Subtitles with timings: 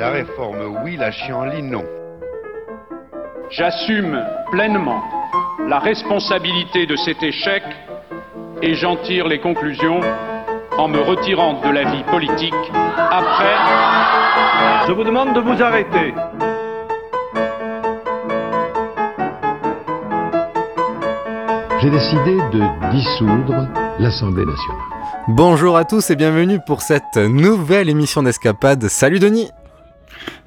[0.00, 1.84] La réforme oui, la chienlit non.
[3.50, 4.18] J'assume
[4.50, 5.02] pleinement
[5.68, 7.62] la responsabilité de cet échec
[8.62, 10.00] et j'en tire les conclusions
[10.78, 12.54] en me retirant de la vie politique
[12.96, 13.54] après.
[14.88, 16.14] Je vous demande de vous arrêter.
[21.82, 24.80] J'ai décidé de dissoudre l'Assemblée nationale.
[25.28, 28.88] Bonjour à tous et bienvenue pour cette nouvelle émission d'Escapade.
[28.88, 29.50] Salut Denis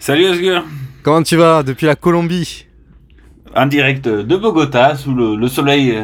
[0.06, 0.66] Salut Osgur
[1.02, 2.66] Comment tu vas depuis la Colombie?
[3.56, 5.96] En direct de Bogota, sous le, le soleil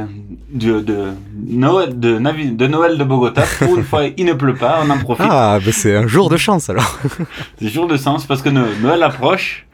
[0.53, 1.07] de, de,
[1.49, 3.43] Noël, de, Navi- de Noël de Bogota.
[3.59, 5.25] Pour une fois, il ne pleut pas, on en profite.
[5.29, 6.97] Ah, bah c'est un jour de chance alors.
[7.59, 9.65] C'est jour de sens parce que No- Noël approche.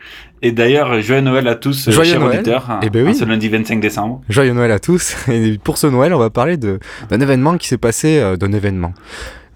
[0.41, 2.39] Et d'ailleurs, joyeux Noël à tous, euh, Joyeux chers Noël.
[2.39, 3.13] auditeurs, en- Eh ben oui.
[3.13, 4.21] ce lundi 25 décembre.
[4.27, 5.15] Joyeux Noël à tous.
[5.29, 6.79] Et pour ce Noël, on va parler d'un
[7.19, 8.93] événement qui s'est passé, euh, d'un événement.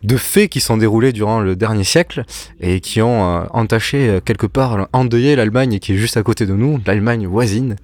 [0.03, 2.23] De faits qui sont déroulés durant le dernier siècle
[2.61, 6.45] et qui ont euh, entaché euh, quelque part, endeuillé l'Allemagne qui est juste à côté
[6.45, 7.75] de nous, l'Allemagne voisine.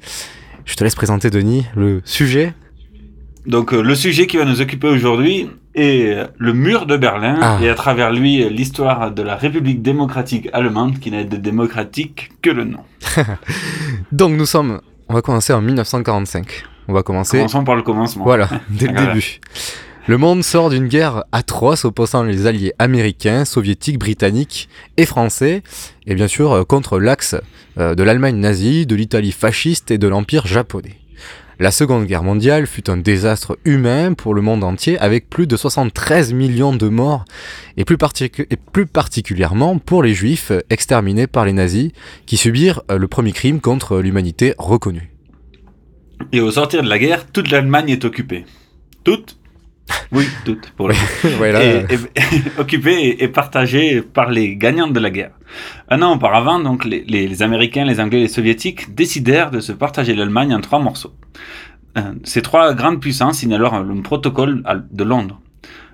[0.63, 2.53] Je te laisse présenter Denis le sujet.
[3.45, 7.59] Donc, euh, le sujet qui va nous occuper aujourd'hui est le mur de Berlin Ah.
[7.61, 12.49] et à travers lui, l'histoire de la République démocratique allemande qui n'a de démocratique que
[12.49, 12.79] le nom.
[14.13, 14.79] Donc nous sommes,
[15.09, 16.63] on va commencer en 1945.
[16.87, 18.23] On va commencer Commençons par le commencement.
[18.23, 19.39] Voilà, dès le début.
[20.07, 25.63] Le monde sort d'une guerre atroce opposant les alliés américains, soviétiques, britanniques et français,
[26.05, 27.35] et bien sûr euh, contre l'axe
[27.79, 30.99] euh, de l'Allemagne nazie, de l'Italie fasciste et de l'Empire japonais.
[31.57, 35.57] La Seconde Guerre mondiale fut un désastre humain pour le monde entier avec plus de
[35.57, 37.25] 73 millions de morts
[37.75, 37.97] et plus,
[38.85, 41.89] particulièrement pour les juifs euh, exterminés par les nazis
[42.27, 45.11] qui subirent le premier crime contre l'humanité reconnu.
[46.31, 48.45] Et au sortir de la guerre, toute l'Allemagne est occupée.
[49.03, 49.39] Toute
[50.11, 50.95] Oui, toute, pour le
[51.37, 51.63] Voilà.
[51.63, 51.97] et, et-
[52.59, 55.31] occupée et, et partagée par les gagnants de la guerre.
[55.89, 59.59] Un an auparavant, donc, les, les- les Américains, les Anglais et les Soviétiques décidèrent de
[59.59, 61.13] se partager l'Allemagne en trois morceaux.
[61.97, 65.39] Euh, ces trois grandes puissances signent alors le protocole à- de Londres.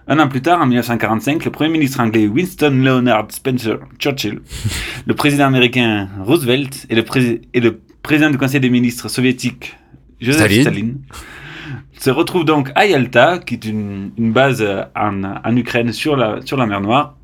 [0.08, 4.40] Un an plus tard, en 1945, le Premier ministre anglais Winston Leonard Spencer Churchill,
[5.06, 9.76] le président américain Roosevelt et le, pré- et le président du Conseil des ministres soviétique
[10.20, 10.62] Joseph Staline.
[10.64, 10.98] Staline
[12.02, 16.16] se retrouvent donc à Yalta, qui est une, une base euh, en, en Ukraine sur
[16.16, 17.16] la, sur la mer Noire,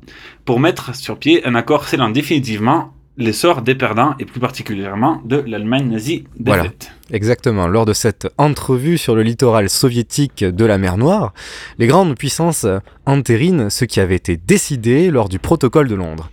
[0.44, 5.42] pour mettre sur pied un accord scellant définitivement l'essor des perdants et plus particulièrement de
[5.44, 6.66] l'Allemagne nazie Voilà.
[7.10, 7.66] Exactement.
[7.66, 11.32] Lors de cette entrevue sur le littoral soviétique de la mer Noire,
[11.78, 12.64] les grandes puissances
[13.04, 16.30] entérinent ce qui avait été décidé lors du protocole de Londres.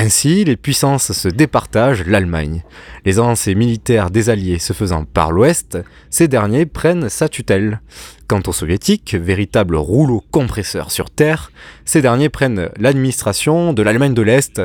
[0.00, 2.62] Ainsi, les puissances se départagent l'Allemagne.
[3.04, 5.76] Les avancées militaires des Alliés se faisant par l'Ouest,
[6.08, 7.80] ces derniers prennent sa tutelle.
[8.28, 11.50] Quant aux Soviétiques, véritables rouleaux compresseurs sur Terre,
[11.84, 14.62] ces derniers prennent l'administration de l'Allemagne de l'Est,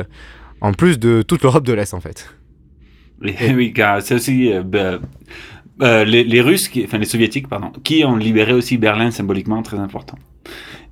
[0.60, 2.32] en plus de toute l'Europe de l'Est en fait.
[3.20, 4.98] Oui, car c'est aussi euh,
[5.82, 10.16] euh, les, Russes, enfin les Soviétiques, pardon, qui ont libéré aussi Berlin symboliquement, très important.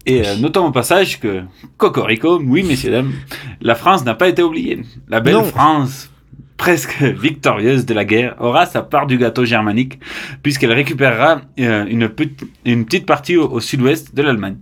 [0.06, 1.42] Et euh, notons au passage que,
[1.76, 3.12] Cocorico, oui messieurs dames,
[3.60, 4.82] la France n'a pas été oubliée.
[5.08, 5.44] La belle Non.
[5.44, 6.10] France,
[6.56, 10.00] presque victorieuse de la guerre, aura sa part du gâteau germanique,
[10.42, 14.56] puisqu'elle récupérera euh, une, petite- une petite partie au, au sud-ouest de l'Allemagne.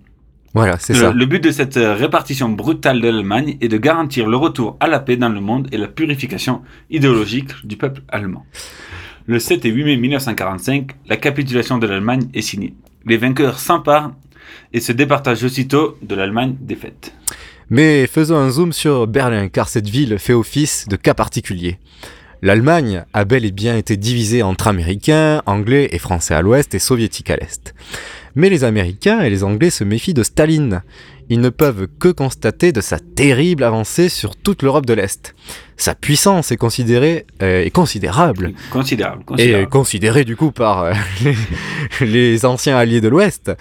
[0.52, 1.12] Voilà, c'est Le, ça.
[1.12, 4.88] le but de cette euh, répartition brutale de l'Allemagne est de garantir le retour à
[4.88, 8.44] la paix dans le monde et la purification idéologique du peuple allemand.
[9.26, 12.74] Le 7 et 8 mai 1945, la capitulation de l'Allemagne est signée.
[13.06, 14.12] Les vainqueurs s'emparent
[14.72, 17.12] et se départagent aussitôt de l'Allemagne défaite.
[17.70, 21.78] Mais faisons un zoom sur Berlin, car cette ville fait office de cas particulier.
[22.42, 26.78] L'Allemagne a bel et bien été divisée entre Américains, Anglais et Français à l'ouest et
[26.78, 27.74] Soviétiques à l'est.
[28.34, 30.82] Mais les Américains et les Anglais se méfient de Staline.
[31.28, 35.34] Ils ne peuvent que constater de sa terrible avancée sur toute l'Europe de l'Est.
[35.77, 39.22] Sa puissance est considérée euh, est considérable Considérable.
[39.22, 39.68] et considérable.
[39.68, 40.92] considérée du coup par euh,
[42.00, 43.53] les, les anciens alliés de l'Ouest.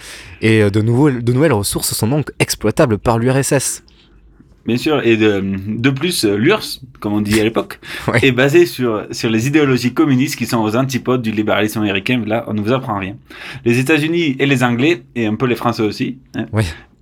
[0.42, 3.82] Et euh, de nouvelles ressources sont donc exploitables par l'URSS.
[4.66, 8.20] Bien sûr, et de, de plus, euh, l'URSS, comme on dit à l'époque, Ouais.
[8.22, 12.22] est basé sur, sur les idéologies communistes qui sont aux antipodes du libéralisme américain.
[12.26, 13.16] Là, on ne vous apprend rien.
[13.64, 16.44] Les États-Unis et les Anglais, et un peu les Français aussi, hein,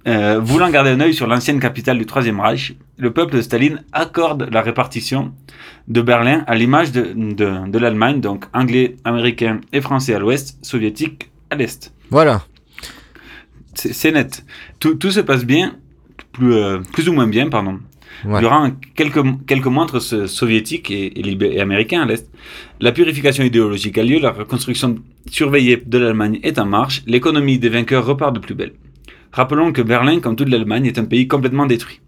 [0.07, 3.83] euh, voulant garder un œil sur l'ancienne capitale du Troisième Reich, le peuple de Staline
[3.93, 5.33] accorde la répartition
[5.89, 10.57] de Berlin à l'image de, de, de l'Allemagne, donc anglais, américain et français à l'ouest,
[10.63, 11.93] soviétique à l'est.
[12.11, 12.43] Voilà.
[13.75, 14.45] C'est c'est net.
[14.81, 15.77] Tout, tout se passe bien,
[16.39, 17.79] plus, euh, plus ou moins bien, pardon.
[18.25, 18.41] Ouais.
[18.41, 22.29] Durant quelques, quelques mois entre soviétiques et, et, américains à l'Est,
[22.81, 24.97] la purification idéologique a lieu, la reconstruction
[25.31, 28.73] surveillée de l'Allemagne est en marche, l'économie des vainqueurs repart de plus belle.
[29.33, 32.01] Rappelons que Berlin, comme toute l'Allemagne, est un pays complètement détruit.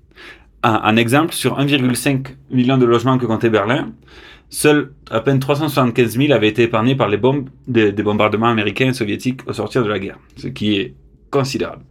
[0.62, 3.92] Un, un exemple, sur 1,5 million de logements que comptait Berlin,
[4.48, 8.88] seuls à peine 375 000 avaient été épargnés par les bombes des, des bombardements américains
[8.88, 10.94] et soviétiques au sortir de la guerre, ce qui est
[11.30, 11.82] considérable.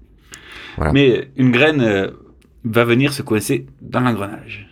[0.76, 0.94] Voilà.
[0.94, 2.08] Mais une graine euh,
[2.64, 4.68] va venir se coincer dans l'engrenage.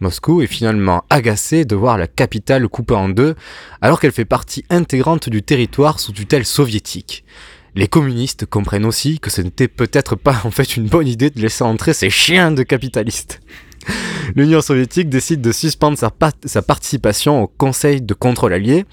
[0.00, 3.34] Moscou est finalement agacé de voir la capitale coupée en deux
[3.82, 7.22] alors qu'elle fait partie intégrante du territoire sous tutelle soviétique.
[7.74, 11.40] Les communistes comprennent aussi que ce n'était peut-être pas en fait une bonne idée de
[11.40, 13.40] laisser entrer ces chiens de capitalistes.
[14.36, 18.84] L'Union soviétique décide de suspendre sa, pa- sa participation au Conseil de contrôle allié.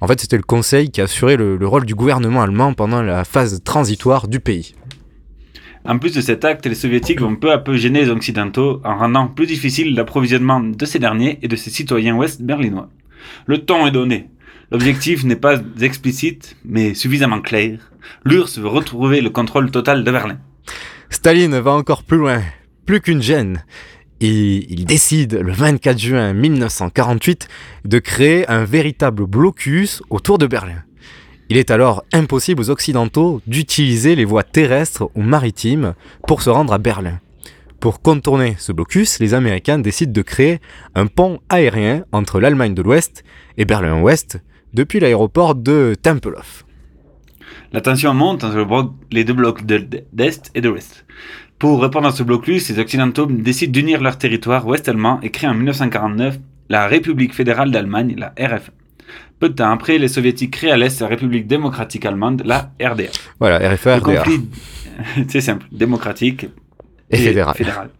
[0.00, 3.60] En fait, c'était le Conseil qui assurait le rôle du gouvernement allemand pendant la phase
[3.64, 4.74] transitoire du pays.
[5.88, 8.96] En plus de cet acte, les soviétiques vont peu à peu gêner les occidentaux en
[8.96, 12.88] rendant plus difficile l'approvisionnement de ces derniers et de ses citoyens ouest berlinois.
[13.46, 14.28] Le ton est donné.
[14.72, 17.92] L'objectif n'est pas explicite, mais suffisamment clair.
[18.24, 20.38] L'URSS veut retrouver le contrôle total de Berlin.
[21.08, 22.42] Staline va encore plus loin,
[22.84, 23.64] plus qu'une gêne.
[24.20, 27.46] Et il décide le 24 juin 1948
[27.84, 30.82] de créer un véritable blocus autour de Berlin.
[31.48, 35.94] Il est alors impossible aux Occidentaux d'utiliser les voies terrestres ou maritimes
[36.26, 37.20] pour se rendre à Berlin.
[37.78, 40.60] Pour contourner ce blocus, les Américains décident de créer
[40.94, 43.22] un pont aérien entre l'Allemagne de l'Ouest
[43.58, 44.40] et Berlin-Ouest
[44.74, 46.64] depuis l'aéroport de Tempelhof.
[47.72, 51.04] La tension monte entre les deux blocs de- d'Est et de l'Ouest.
[51.58, 55.54] Pour répondre à ce blocus, les Occidentaux décident d'unir leur territoire ouest-allemand et créent en
[55.54, 56.38] 1949
[56.68, 58.72] la République fédérale d'Allemagne, la RFA.
[59.38, 63.04] Peu de temps après, les Soviétiques créent à l'Est la République démocratique allemande, la RDA.
[63.38, 64.16] Voilà, RFA, Le RDA.
[64.16, 64.48] conflit,
[65.28, 66.46] c'est simple, démocratique
[67.10, 67.90] Et fédéral.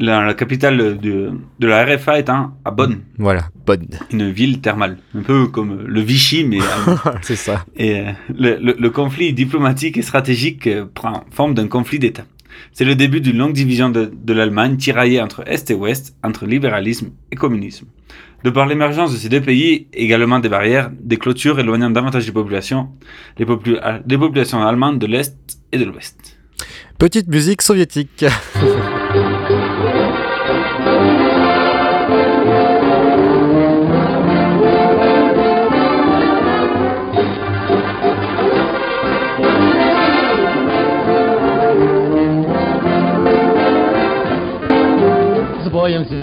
[0.00, 3.88] La, la capitale de, de la RFA étant à Bonn, Voilà, bonne.
[4.12, 7.00] une ville thermale, un peu comme le Vichy, mais allemand.
[7.22, 7.64] C'est ça.
[7.76, 12.22] Et euh, le, le- le conflit diplomatique et stratégique euh, prend forme d'un conflit d'État.
[12.72, 17.10] C'est le début d'une longue division de, l'Allemagne tiraillée entre Est et Ouest, entre libéralisme
[17.30, 17.86] et communisme.
[18.44, 22.32] De par l'émergence de ces deux pays, également des barrières, des clôtures éloignant davantage les
[22.32, 22.90] populations,
[23.38, 23.46] les,
[24.06, 25.36] les populations allemandes de l'Est
[25.72, 26.38] et de l'Ouest.
[26.98, 28.24] Petite musique soviétique.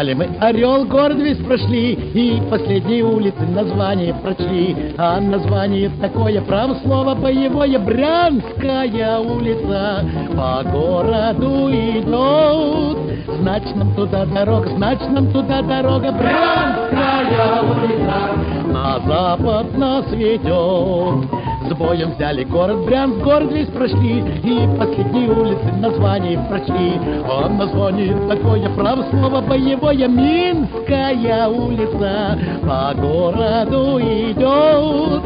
[0.05, 6.75] взяли мы Орел, город весь прошли И последние улицы название прочли А название такое, право
[6.83, 10.05] слово боевое Брянская улица.
[10.35, 16.11] По городу идет Значит нам туда дорога, значит нам туда дорога.
[16.11, 21.29] Брянская улица На запад нас ведет
[21.69, 26.99] с боем взяли город Брянск, город весь прошли И последние улицы название прочли.
[27.29, 35.23] А название такое, право слово боевое Минская улица по городу идет.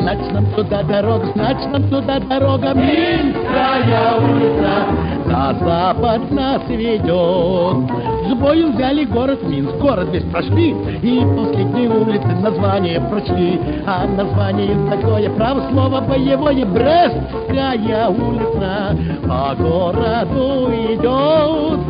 [0.00, 2.74] Значит нам туда дорога, значит нам туда дорога.
[2.74, 7.90] Минская улица на запад нас ведет.
[8.28, 10.70] С боем взяли город Минск, город весь прошли
[11.02, 13.60] И последние улицы название прочли.
[13.86, 21.80] А название такое, право слово боевое Брестская улица по городу идет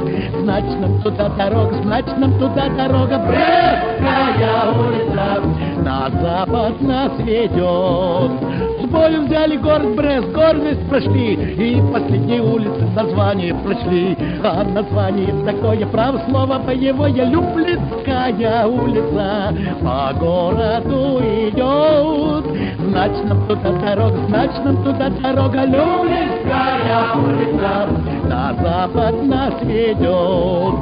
[0.43, 5.43] Значит нам туда дорога, значит нам туда дорога Брестская улица
[5.83, 13.55] на запад нас ведет Боем взяли город Брест, город весь прошли И последние улицы название
[13.55, 19.55] прочли А название такое, право слово боевое Люблинская улица.
[19.81, 22.79] По городу идет.
[22.79, 25.65] Значит нам туда дорога, значит нам туда дорога.
[25.65, 30.75] Люблинская улица на запад нас ведет.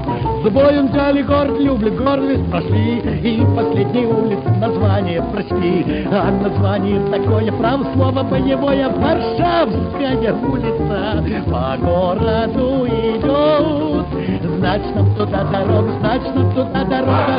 [0.45, 7.01] С боем взяли город Люблин, город весь прошли И последние улицы название прочли А название
[7.11, 14.07] такое, право слово боевое Варшавская улица по городу идет.
[14.59, 17.39] Значит нам туда дорога, значит нам туда дорога.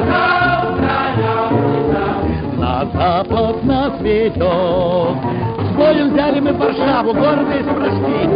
[2.57, 5.58] На запад нас ведет.
[5.79, 8.27] Боем взяли мы Варшаву, гордые прошли.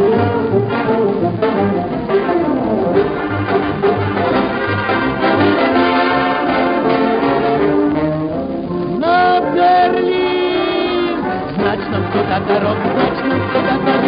[8.97, 11.17] На Берлин!
[11.57, 14.02] Значит, нам туда дорога, значит, нам туда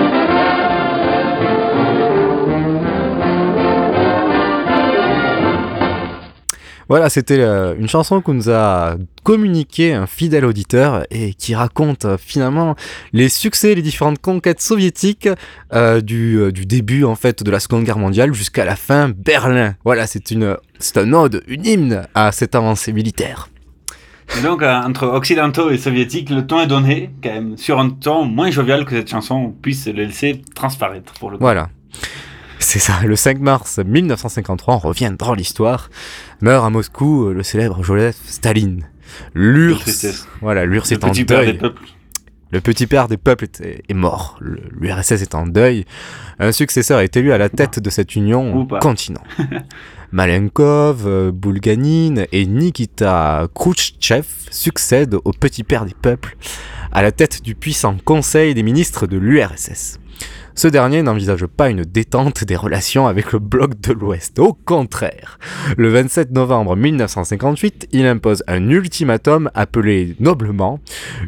[6.89, 12.05] Voilà, c'était euh, une chanson qu'on nous a communiqué un fidèle auditeur et qui raconte
[12.05, 12.75] euh, finalement
[13.13, 15.29] les succès, les différentes conquêtes soviétiques
[15.73, 19.75] euh, du, du début en fait de la Seconde Guerre mondiale jusqu'à la fin Berlin.
[19.83, 23.49] Voilà, c'est une c'est un ode, une hymne à cette avancée militaire.
[24.37, 27.89] Et donc, euh, entre occidentaux et soviétiques, le ton est donné, quand même, sur un
[27.89, 31.43] ton moins jovial que cette chanson puisse le laisser transparaître, pour le coup.
[31.43, 31.69] Voilà.
[32.67, 35.91] C'est ça, le 5 mars 1953, on revient dans l'histoire,
[36.41, 38.87] meurt à Moscou euh, le célèbre Joseph Staline.
[39.35, 41.59] L'URSS, voilà, est en deuil.
[42.49, 44.39] Le petit père des peuples est, mort.
[44.41, 45.85] L'URSS est en deuil.
[46.39, 49.23] Un successeur est élu à la tête de cette union continent.
[50.11, 56.35] Malenkov, euh, Bulganin et Nikita Khrouchtchev succèdent au petit père des peuples
[56.91, 59.99] à la tête du puissant conseil des ministres de l'URSS.
[60.57, 64.39] Ce dernier n'envisage pas une détente des relations avec le bloc de l'Ouest.
[64.39, 65.37] Au contraire,
[65.75, 70.79] le 27 novembre 1958, il impose un ultimatum appelé noblement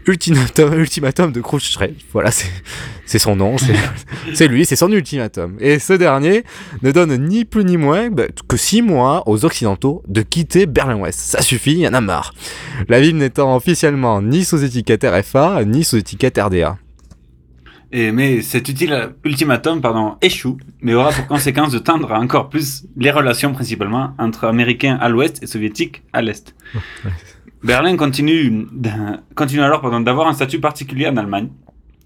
[0.07, 1.93] ultimatum, ultimatum de Khrouchtchev.
[2.13, 3.75] Voilà, c'est son nom, c'est
[4.33, 5.57] c'est lui, c'est son ultimatum.
[5.59, 6.45] Et ce dernier
[6.81, 11.19] ne donne ni plus ni moins bah, que six mois aux Occidentaux de quitter Berlin-Ouest.
[11.19, 12.33] Ça suffit, il y en a marre.
[12.87, 16.77] La ville n'étant officiellement ni sous étiquette RFA, ni sous étiquette RDA.
[17.91, 22.49] Et, mais cet utile ultimatum pardon, échoue, mais aura pour conséquence de tendre à encore
[22.49, 26.53] plus les relations principalement entre Américains à l'ouest et Soviétiques à l'est.
[27.63, 28.67] Berlin continue,
[29.35, 31.49] continue alors d'avoir un statut particulier en Allemagne.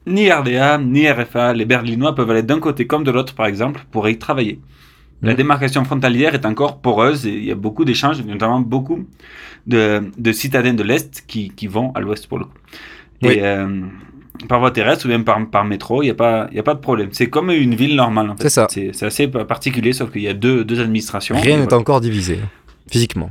[0.07, 3.85] Ni RDA, ni RFA, les Berlinois peuvent aller d'un côté comme de l'autre par exemple
[3.91, 4.59] pour y travailler.
[5.21, 5.37] La Mhm.
[5.37, 9.05] démarcation frontalière est encore poreuse et il y a beaucoup d'échanges, notamment beaucoup
[9.67, 12.57] de, de citadins de l'Est qui, qui vont à l'Ouest pour le coup.
[13.21, 13.33] Oui.
[13.33, 13.81] Et euh,
[14.47, 16.63] par voie terrestre ou même par, par métro, il n'y a, pas- il y a
[16.63, 17.09] pas de problème.
[17.11, 18.43] C'est comme une ville normale en fait.
[18.43, 18.67] C'est ça.
[18.69, 21.35] C'est assez pa- particulier, sauf qu'il y a deux, deux administrations.
[21.35, 22.39] Rien n'est voilà, encore divisé,
[22.89, 23.29] physiquement.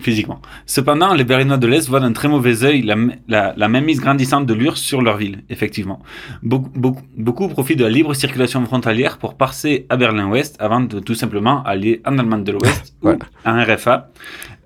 [0.00, 0.40] Physiquement.
[0.64, 2.96] Cependant, les Berlinois de l'Est voient d'un très mauvais œil la,
[3.28, 6.00] la, la mainmise grandissante de l'URSS sur leur ville, effectivement.
[6.42, 10.98] Beaucoup, beaucoup, beaucoup profitent de la libre circulation frontalière pour passer à Berlin-Ouest avant de
[10.98, 13.18] tout simplement aller en Allemagne de l'Ouest Voilà.
[13.18, 14.08] ou à un RFA,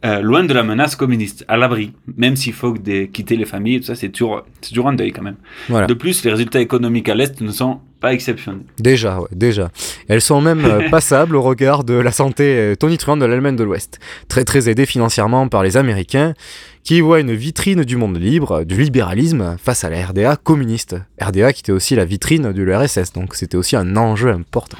[0.06, 1.92] euh, loin de la menace communiste, à l'abri.
[2.16, 5.12] Même s'il faut des- quitter les familles, et tout ça, c'est toujours, toujours un deuil
[5.12, 5.36] quand même.
[5.68, 5.86] Voilà.
[5.86, 8.62] De plus, les résultats économiques à l'Est ne sont pas exceptionnels.
[8.78, 9.70] Déjà, ouais, déjà.
[10.08, 13.64] Elles sont même euh, passables au regard de la santé euh, tonitruante de l'Allemagne de
[13.64, 13.98] l'Ouest.
[14.28, 16.34] Très très aidée financièrement par les Américains,
[16.84, 20.94] qui voient une vitrine du monde libre, du libéralisme, face à la RDA communiste.
[21.20, 24.78] RDA qui était aussi la vitrine de l'URSS, donc c'était aussi un enjeu important.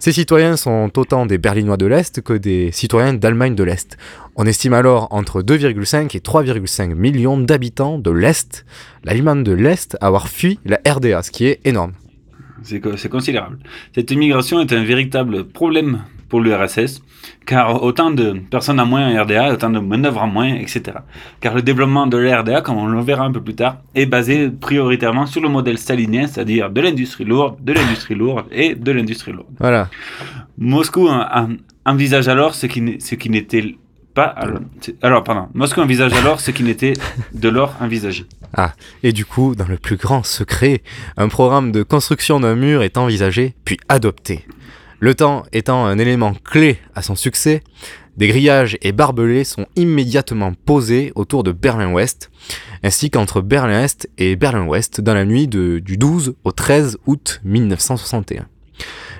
[0.00, 3.96] Ces citoyens sont autant des Berlinois de l'Est que des citoyens d'Allemagne de l'Est.
[4.36, 8.64] On estime alors entre 2,5 et 3,5 millions d'habitants de l'Est,
[9.04, 11.92] l'Allemagne de l'Est, à avoir fui la RDA, ce qui est énorme.
[12.62, 13.58] C'est co- c'est considérable.
[13.94, 17.02] Cette immigration est un véritable problème pour l'URSS,
[17.44, 20.82] car autant de personnes en moins en RDA, autant de main-d'œuvre en moins, etc.
[21.40, 24.06] Car le développement de la RDA, comme on le verra un peu plus tard, est
[24.06, 28.92] basé prioritairement sur le modèle stalinien, c'est-à-dire de l'industrie lourde, de l'industrie lourde et de
[28.92, 29.48] l'industrie lourde.
[29.58, 29.90] Voilà.
[30.56, 33.74] Moscou en- en- envisage alors ce qui n'est- ce qui n'était
[34.14, 34.24] pas.
[34.24, 35.48] Alors, c'est- alors, pardon.
[35.54, 36.92] Moscou envisage alors ce qui n'était
[37.32, 38.26] de l'or envisagé.
[38.54, 40.82] Ah, et du coup, dans le plus grand secret,
[41.16, 44.44] un programme de construction d'un mur est envisagé, puis adopté.
[45.00, 47.62] Le temps étant un élément clé à son succès,
[48.16, 52.30] des grillages et barbelés sont immédiatement posés autour de Berlin-Ouest,
[52.84, 58.46] ainsi qu'entre Berlin-Est et Berlin-Ouest dans la nuit du 12 au 13 août 1961.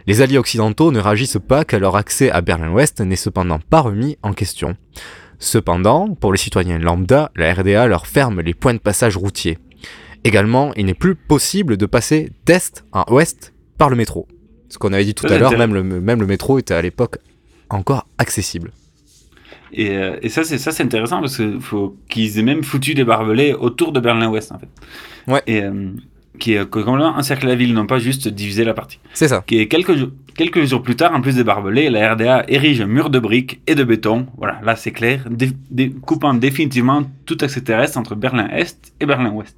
[0.07, 4.19] Les alliés occidentaux ne réagissent pas car leur accès à Berlin-Ouest n'est cependant pas remis
[4.23, 4.77] en question.
[5.39, 9.59] Cependant, pour les citoyens lambda, la RDA leur ferme les points de passage routiers.
[10.25, 14.29] Également, il n'est plus possible de passer d'est en ouest par le métro.
[14.69, 17.19] Ce qu'on avait dit tout à l'heure, même le, même le métro était à l'époque
[17.69, 18.71] encore accessible.
[19.73, 22.95] Et, euh, et ça, c'est ça, c'est intéressant parce qu'il faut qu'ils aient même foutu
[22.95, 24.69] des barbelés autour de Berlin-Ouest, en fait.
[25.27, 25.43] Ouais.
[25.47, 25.91] Et euh,
[26.43, 28.99] qui est complètement encerclé la ville, non pas juste diviser la partie.
[29.15, 29.43] C'est ça.
[29.47, 32.81] Qui est quelques jours, quelques jours plus tard, en plus des barbelés, la RDA érige
[32.81, 34.27] un mur de briques et de béton.
[34.37, 39.57] Voilà, là c'est clair, dé- dé- coupant définitivement tout accès terrestre entre Berlin-Est et Berlin-Ouest.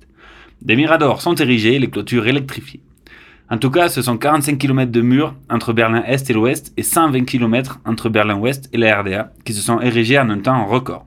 [0.62, 2.80] Des miradors sont érigés, les clôtures électrifiées.
[3.50, 7.24] En tout cas, ce sont 45 km de murs entre Berlin-Est et l'Ouest et 120
[7.24, 11.04] km entre Berlin-Ouest et la RDA qui se sont érigés en un temps record,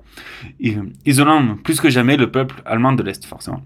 [1.06, 3.62] isolant plus que jamais le peuple allemand de l'Est, forcément.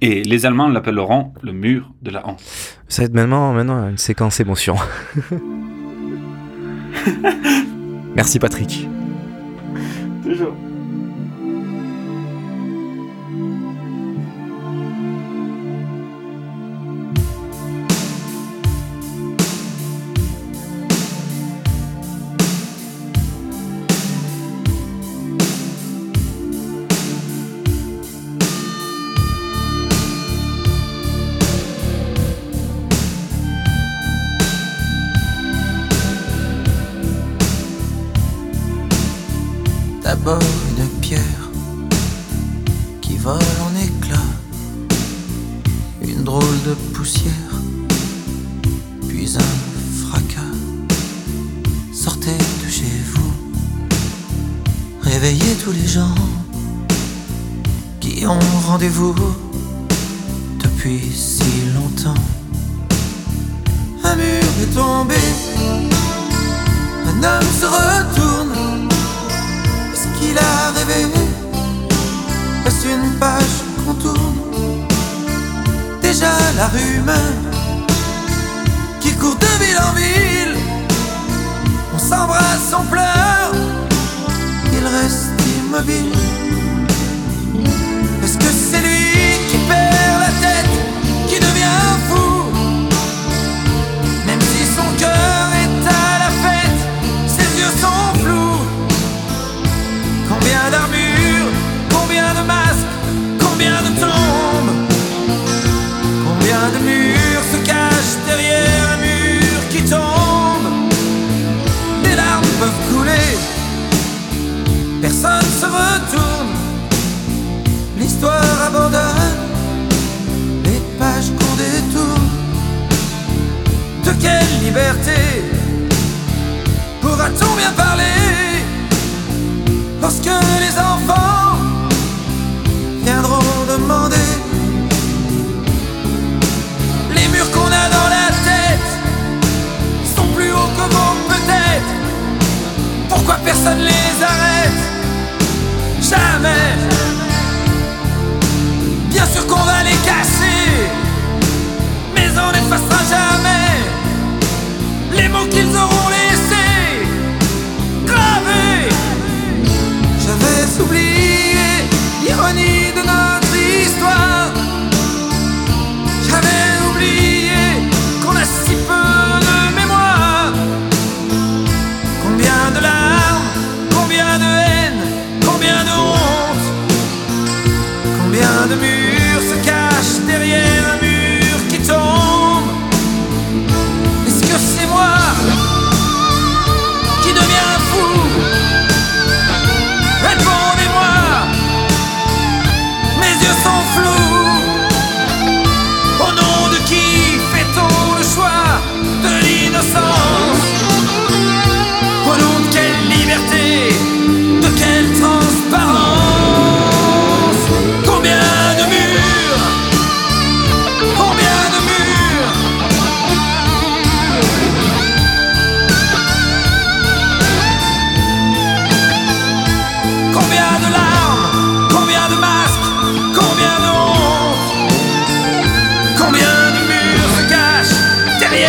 [0.00, 2.40] Et les Allemands l'appelleront le mur de la honte.
[2.88, 4.76] Ça va être maintenant, maintenant une séquence émotion.
[8.14, 8.88] Merci Patrick.
[10.22, 10.54] Toujours.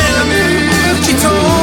[0.09, 1.58] ennemis qui.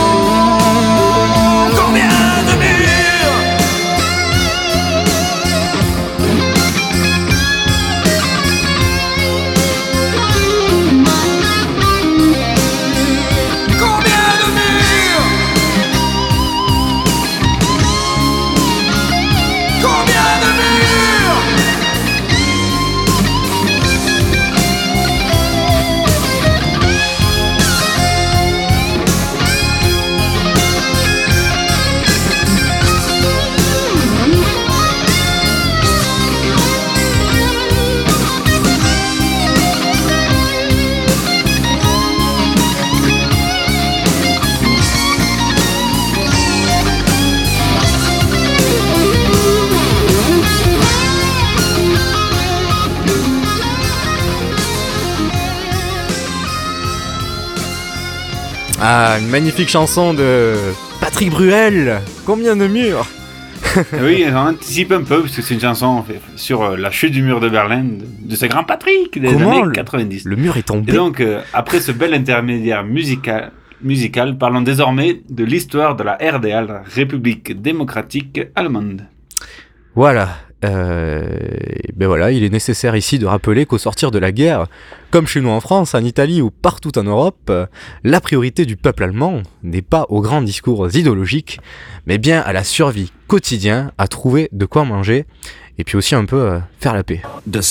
[59.36, 60.54] magnifique chanson de
[60.98, 62.00] Patrick Bruel.
[62.24, 63.06] Combien de murs
[64.02, 66.02] oui, on anticipe un peu, parce que c'est une chanson
[66.36, 67.84] sur euh, la chute du mur de Berlin,
[68.18, 70.24] de ce grand Patrick des années 90.
[70.24, 70.90] Le mur est tombé.
[70.90, 76.14] Et donc, euh, après ce bel intermédiaire musical, musical, parlons désormais de l'histoire de la
[76.14, 79.02] RDA, la République démocratique allemande.
[79.94, 80.30] Voilà,
[80.64, 81.28] euh,
[81.94, 84.66] ben voilà, il est nécessaire ici de rappeler qu'au sortir de la guerre,
[85.10, 87.52] comme chez nous en France, en Italie ou partout en Europe,
[88.04, 91.60] la priorité du peuple allemand n'est pas aux grands discours idéologiques,
[92.06, 95.26] mais bien à la survie quotidienne, à trouver de quoi manger,
[95.78, 97.22] et puis aussi un peu euh, faire la paix.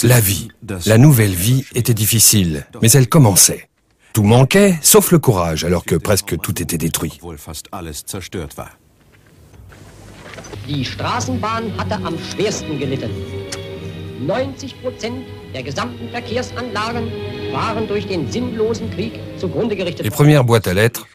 [0.08, 0.50] La vie,
[0.86, 3.70] la nouvelle vie était difficile, mais elle commençait.
[4.14, 7.20] Tout manquait, sauf le courage, alors que presque tout était détruit.
[10.68, 13.10] Die Straßenbahn hatte am schwersten gelitten.
[14.26, 17.12] 90 Prozent der gesamten Verkehrsanlagen
[17.52, 21.08] waren durch den sinnlosen Krieg zugrunde gerichtet Les premières boîtes à lettres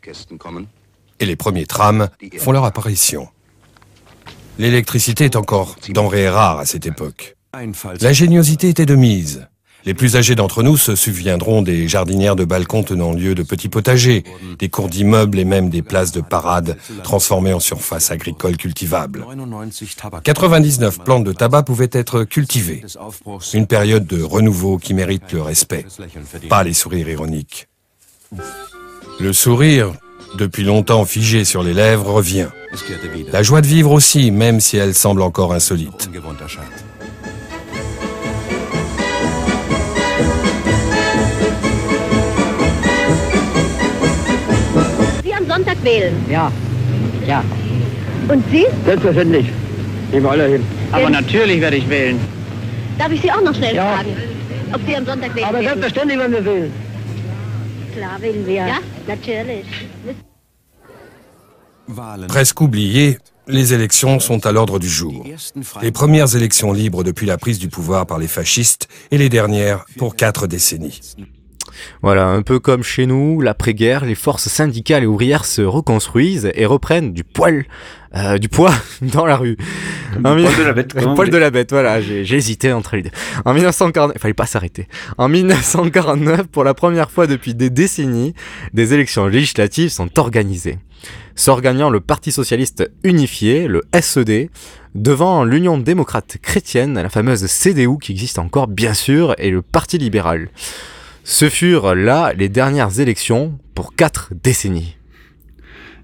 [1.19, 3.29] et les premiers trams font leur apparition.
[4.59, 7.37] L'électricité est encore denrée rare à cette époque.
[8.01, 9.49] L'ingéniosité était de mise.
[9.85, 13.69] Les plus âgés d'entre nous se souviendront des jardinières de balcons tenant lieu de petits
[13.69, 14.25] potagers,
[14.59, 19.25] des cours d'immeubles et même des places de parade transformées en surface agricole cultivable.
[20.25, 22.85] 99 plantes de tabac pouvaient être cultivées.
[23.55, 25.87] Une période de renouveau qui mérite le respect,
[26.49, 27.69] pas les sourires ironiques.
[29.19, 29.93] Le sourire,
[30.39, 32.49] depuis longtemps figé sur les lèvres, revient.
[33.33, 36.09] La joie de vivre aussi, même si elle semble encore insolite.
[45.61, 46.15] Sonntag wählen?
[46.31, 46.51] Ja,
[47.27, 47.45] ja.
[48.29, 48.65] Und Sie?
[48.87, 49.47] Selbstverständlich.
[50.11, 50.65] Gehen wir alle hin.
[50.93, 52.19] Aber natürlich werde ich wählen.
[52.99, 53.97] Darf ich Sie auch noch schnell Ja.
[53.97, 54.17] fragen,
[54.73, 55.67] ob Sie am Sonntag wählen Aber werden?
[55.81, 56.73] selbstverständlich werden wir wählen.
[57.95, 58.55] Klar wählen wir.
[58.55, 59.65] Ja, natürlich.
[62.29, 63.19] Presque oubliées,
[63.49, 65.25] les élections sont à l'ordre du jour.
[65.83, 69.85] Les premières élections libres depuis la prise du pouvoir par les fascistes et les dernières
[69.99, 71.01] pour quatre décennies.
[72.03, 76.67] Voilà, un peu comme chez nous, l'après-guerre, les forces syndicales et ouvrières se reconstruisent et
[76.67, 77.65] reprennent du poil,
[78.17, 79.57] euh, du poids dans la rue.
[80.17, 83.11] Le poil de la bête, poil de la bête, voilà, j'ai hésité entre les deux.
[83.45, 84.89] En 1949, il fallait pas s'arrêter.
[85.19, 88.35] En 1949, pour la première fois depuis des décennies,
[88.73, 90.79] des élections législatives sont organisées.
[91.35, 94.51] S'organiant le Parti Socialiste Unifié, le SED,
[94.95, 99.99] devant l'Union démocrate chrétienne, la fameuse CDU qui existe encore bien sûr, et le Parti
[99.99, 100.49] libéral.
[101.31, 104.97] Ce furent là les dernières élections pour quatre décennies.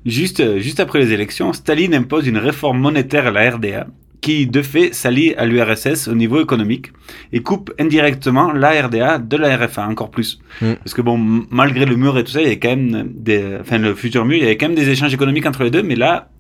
[0.06, 3.88] Juste, euh, juste après les élections, Staline impose une réforme monétaire à la RDA
[4.20, 6.92] qui, de fait, s'allie à l'URSS au niveau économique
[7.32, 10.38] et coupe indirectement la RDA de la RFA encore plus.
[10.62, 10.74] Mm.
[10.74, 11.18] Parce que bon,
[11.50, 14.24] malgré le mur et tout ça, il y avait quand même des, enfin le futur
[14.24, 16.30] mur, il y avait quand même des échanges économiques entre les deux, mais là,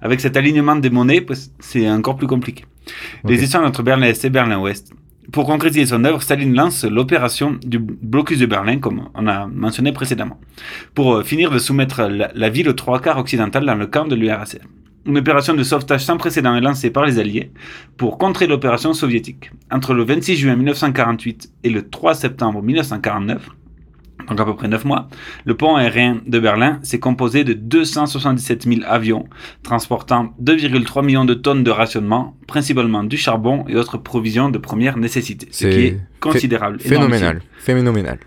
[0.00, 1.24] avec cet alignement des monnaies,
[1.60, 2.64] c'est encore plus compliqué.
[3.24, 4.92] Les échanges entre Berlin Est et Berlin Ouest.
[5.30, 9.92] Pour concrétiser son œuvre, Staline lance l'opération du blocus de Berlin, comme on a mentionné
[9.92, 10.40] précédemment,
[10.94, 14.06] pour euh, finir de soumettre la, la ville aux trois quarts occidentales dans le camp
[14.06, 14.58] de l'URSS.
[15.06, 17.50] Une opération de sauvetage sans précédent est lancée par les Alliés
[17.96, 19.50] pour contrer l'opération soviétique.
[19.70, 23.48] Entre le 26 juin 1948 et le 3 septembre 1949,
[24.28, 25.08] donc à peu près 9 mois,
[25.44, 29.26] le pont aérien de Berlin s'est composé de 277 000 avions
[29.62, 34.96] transportant 2,3 millions de tonnes de rationnement, principalement du charbon et autres provisions de première
[34.96, 36.78] nécessité, ce qui est considérable.
[36.78, 37.42] phé- Phénoménal.
[37.58, 38.18] Phénoménal.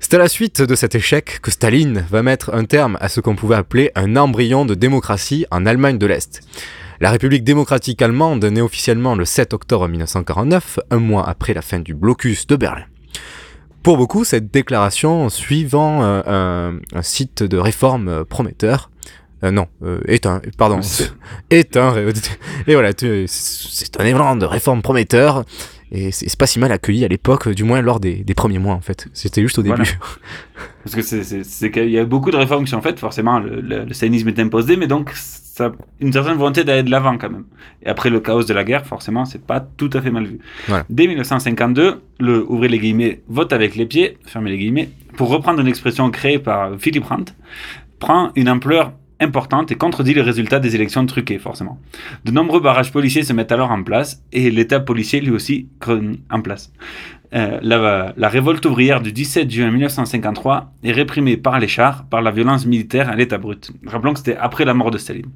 [0.00, 3.20] C'est à la suite de cet échec que Staline va mettre un terme à ce
[3.20, 6.42] qu'on pouvait appeler un embryon de démocratie en Allemagne de l'Est.
[7.00, 11.80] La République démocratique allemande naît officiellement le 7 octobre 1949, un mois après la fin
[11.80, 12.84] du blocus de Berlin.
[13.84, 18.90] Pour beaucoup, cette déclaration suivant euh, un, un site de réforme euh, prometteur,
[19.44, 20.80] euh, non, euh, est un, pardon,
[21.50, 21.94] est un,
[22.66, 22.92] et voilà,
[23.26, 25.44] c'est un élan de réforme prometteur,
[25.92, 28.72] et c'est pas si mal accueilli à l'époque, du moins lors des, des premiers mois
[28.74, 29.06] en fait.
[29.12, 29.76] C'était juste au début.
[29.76, 29.90] Voilà.
[30.84, 33.86] Parce que c'est- qu'il y a beaucoup de réformes qui sont faites, forcément, le, le,
[34.28, 35.12] est imposé, mais donc
[35.54, 37.44] ça une certaine volonté d'aller de l'avant quand même.
[37.84, 40.40] Et après le chaos de la guerre, forcément, c'est pas tout à fait mal vu.
[40.66, 40.84] Voilà.
[40.90, 45.60] Dès 1952, le, ouvrez les guillemets, vote avec les pieds, fermez les guillemets, pour reprendre
[45.60, 47.34] une expression créée par Philipp Brandt,
[48.00, 51.78] prend une ampleur importante et contredit les résultats des élections truquées, forcément.
[52.24, 55.68] De nombreux barrages policiers se mettent alors en place et l'État policier lui aussi
[56.30, 56.72] en place.
[57.34, 62.22] Euh, la, la révolte ouvrière du 17 juin 1953 est réprimée par les chars, par
[62.22, 63.72] la violence militaire à l'état brut.
[63.86, 65.26] Rappelons que c'était après la mort de Staline.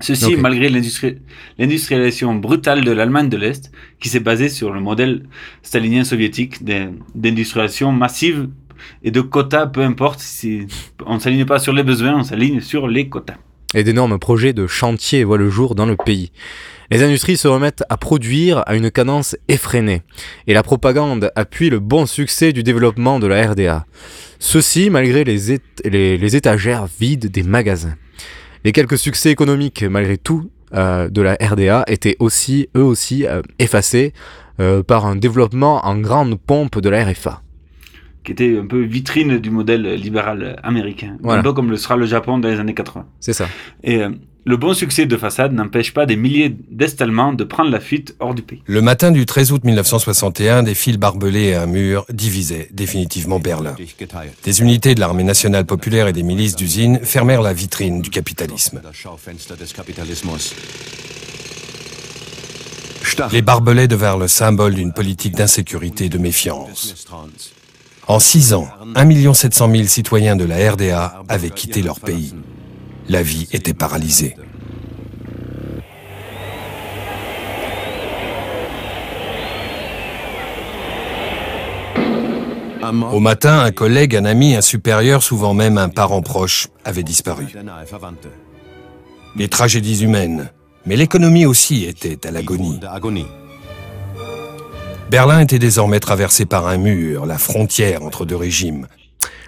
[0.00, 1.18] Ceci malgré l'industri-
[1.56, 5.22] l'industrialisation brutale de l'Allemagne de l'Est, qui s'est basée sur le modèle
[5.62, 8.48] stalinien soviétique d'in- d'industrialisation massive
[9.02, 10.24] et de quotas, peu importe
[11.06, 13.36] on ne s'aligne pas sur les besoins, on s'aligne sur les quotas.
[13.74, 16.30] et d'énormes projets de chantier voient le jour dans le pays.
[16.90, 20.02] Les industries se remettent à produire à une cadence effrénée,
[20.46, 23.86] et la propagande appuie le bon succès du développement de la RDA.
[24.38, 27.96] Ceci malgré les étagères vides des magasins.
[28.64, 33.42] Les quelques succès économiques, malgré tout, euh, de la RDA étaient aussi, eux aussi, euh,
[33.58, 34.14] effacés
[34.58, 37.42] euh, par un développement en grande pompe de la RFA.
[38.24, 41.16] Qui était un peu vitrine du modèle libéral américain.
[41.22, 41.40] Voilà.
[41.40, 43.06] Un peu comme le sera le Japon dans les années 80.
[43.20, 43.48] C'est ça.
[43.82, 44.10] Et euh,
[44.46, 48.34] le bon succès de façade n'empêche pas des milliers d'Est-Allemands de prendre la fuite hors
[48.34, 48.62] du pays.
[48.66, 53.74] Le matin du 13 août 1961, des fils barbelés et un mur divisaient définitivement Berlin.
[54.44, 58.82] Des unités de l'armée nationale populaire et des milices d'usine fermèrent la vitrine du capitalisme.
[63.32, 67.06] Les barbelés devinrent le symbole d'une politique d'insécurité et de méfiance.
[68.06, 72.34] En six ans, 1 700 000 citoyens de la RDA avaient quitté leur pays.
[73.08, 74.36] La vie était paralysée.
[83.12, 87.46] Au matin, un collègue, un ami, un supérieur, souvent même un parent proche, avait disparu.
[89.36, 90.50] Les tragédies humaines,
[90.84, 92.78] mais l'économie aussi était à l'agonie.
[95.10, 98.86] Berlin était désormais traversé par un mur, la frontière entre deux régimes.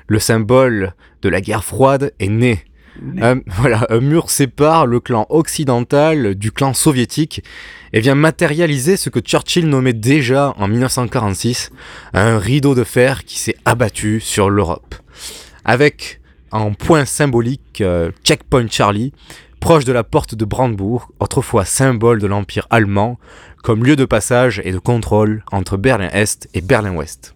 [0.07, 2.65] Le symbole de la guerre froide est né.
[3.21, 7.43] Un, voilà, un mur sépare le clan occidental du clan soviétique
[7.93, 11.71] et vient matérialiser ce que Churchill nommait déjà en 1946
[12.13, 14.95] un rideau de fer qui s'est abattu sur l'Europe.
[15.65, 16.21] Avec
[16.53, 19.13] en point symbolique euh, Checkpoint Charlie,
[19.61, 23.19] proche de la porte de Brandebourg, autrefois symbole de l'Empire allemand,
[23.63, 27.35] comme lieu de passage et de contrôle entre Berlin-Est et Berlin-Ouest.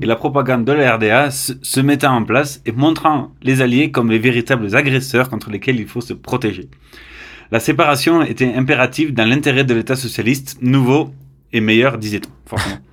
[0.00, 4.10] Et la propagande de la RDA se, mettant en place et montrant les Alliés comme
[4.10, 6.68] les véritables agresseurs contre lesquels il faut se protéger.
[7.50, 11.12] La séparation était impérative dans l'intérêt de l'État socialiste, nouveau
[11.52, 12.76] et meilleur, disait-on, forcément.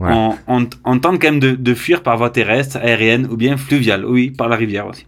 [0.00, 3.56] On, on- on tente quand même de, de fuir par voie terrestre, aérienne ou bien
[3.56, 5.06] fluviale, oui, par la rivière aussi.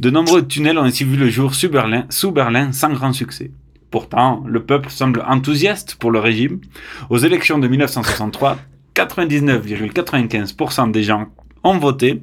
[0.00, 3.50] De nombreux tunnels ont ainsi vu le jour sous Berlin, sans grand succès.
[3.90, 6.60] Pourtant, le peuple semble enthousiaste pour le régime.
[7.08, 8.58] Aux élections de 1963,
[8.94, 11.28] 99,95% des gens
[11.64, 12.22] ont voté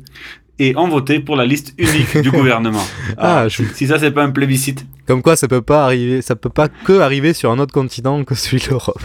[0.59, 2.83] et ont voté pour la liste unique du gouvernement.
[3.17, 4.85] Ah, je- Si ça, c'est pas un plébiscite.
[5.05, 8.23] Comme quoi, ça peut pas arriver, ça peut pas que arriver sur un autre continent
[8.23, 9.01] que celui de l'Europe.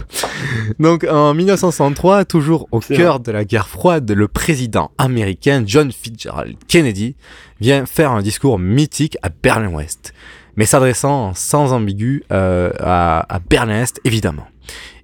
[0.79, 6.57] Donc, en 1963, toujours au cœur de la guerre froide, le président américain John Fitzgerald
[6.69, 7.17] Kennedy
[7.61, 10.15] vient faire un discours mythique à Berlin-Ouest,
[10.57, 14.47] mais s'adressant sans ambigu euh, à, à Berlin-Est, évidemment.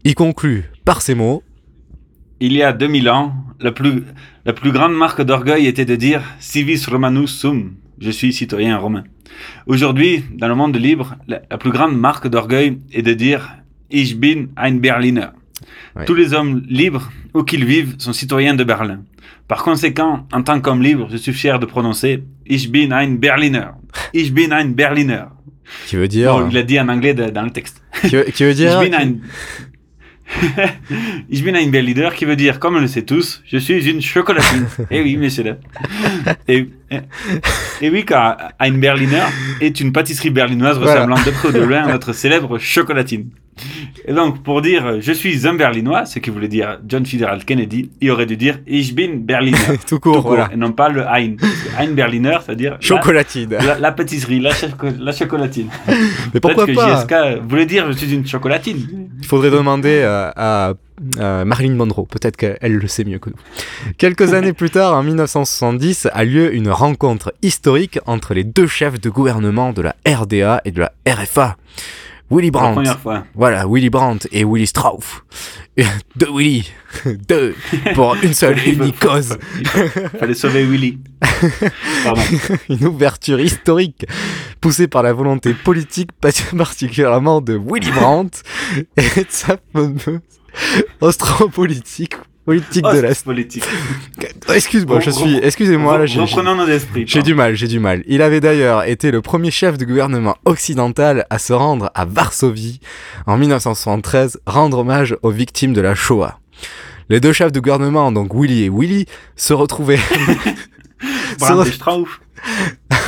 [0.05, 1.43] Il conclut par ces mots
[2.41, 4.05] Il y a 2000 ans, la plus,
[4.45, 9.05] la plus grande marque d'orgueil était de dire Civis Romanus sum, je suis citoyen romain.
[9.67, 13.55] Aujourd'hui, dans le monde libre, la, la plus grande marque d'orgueil est de dire
[13.91, 15.29] Ich bin ein Berliner.
[15.95, 16.05] Ouais.
[16.05, 19.01] Tous les hommes libres, où qu'ils vivent, sont citoyens de Berlin.
[19.49, 23.69] Par conséquent, en tant qu'homme libre, je suis fier de prononcer Ich bin ein Berliner.
[24.13, 25.25] Ich bin ein Berliner.
[25.89, 27.83] qui veut dire, Bon, il l'a dit en anglais de- dans le texte.
[28.03, 29.21] qui veut, qui veut dire, Ich bin ein...
[31.29, 34.03] ich bin ein Berliner qui veut dire, comme on le sait tous, je suis une
[34.03, 34.67] chocolatine.
[34.91, 35.59] eh oui, messieurs dames.
[36.49, 37.01] Et, et,
[37.81, 39.25] et oui, car ein Berliner
[39.61, 41.05] est une pâtisserie berlinoise Voilà.
[41.05, 43.31] ressemblant de près de loin à notre célèbre chocolatine.
[44.07, 47.91] Et donc, pour dire je suis un Berlinois, ce qui voulait dire John Fitzgerald Kennedy,
[48.01, 49.57] il aurait dû dire Ich bin Berliner.
[49.89, 50.51] tout court, voilà.
[50.53, 51.37] Et non pas le ein.
[51.41, 53.51] Parce que Ein Berliner, c'est-à-dire la- chocolatine.
[53.51, 55.69] la, la pâtisserie, la, choco- la chocolatine.
[56.35, 59.09] Mais pourquoi pas JSK voulait dire je suis une chocolatine.
[59.21, 60.75] Il faudrait demander euh, à,
[61.19, 63.37] à Marilyn Monroe, peut-être qu'elle le sait mieux que nous.
[63.99, 69.01] Quelques années plus tard, en 1970, a lieu une rencontre historique entre les deux chefs
[69.01, 71.57] de gouvernement de la RDA et de la RFA.
[72.31, 72.99] Willy la Brandt.
[73.01, 73.25] fois.
[73.35, 75.23] Voilà, Willy Brandt et Willy Strauss.
[76.17, 76.69] Deux Willy.
[77.29, 77.55] Deux.
[77.95, 79.39] Pour une seule et unique cause.
[80.19, 80.99] Fallait sauver Willy.
[82.05, 82.23] Pardon.
[82.69, 84.07] une ouverture historique
[84.61, 86.11] poussée par la volonté politique
[86.57, 88.43] particulièrement de Willy Brandt
[88.97, 90.21] et de sa fameuse
[91.01, 92.15] ostropolitique
[92.47, 93.25] politique de l'Est.
[93.25, 93.65] politique.
[94.55, 97.05] Excuse-moi, je suis, excusez-moi, là, j'ai, Reprenons nos esprits.
[97.07, 98.03] j'ai du mal, j'ai du mal.
[98.07, 102.81] Il avait d'ailleurs été le premier chef de gouvernement occidental à se rendre à Varsovie
[103.27, 106.39] en 1973, rendre hommage aux victimes de la Shoah.
[107.09, 109.99] Les deux chefs de gouvernement, donc Willy et Willy, se retrouvaient
[111.39, 111.53] se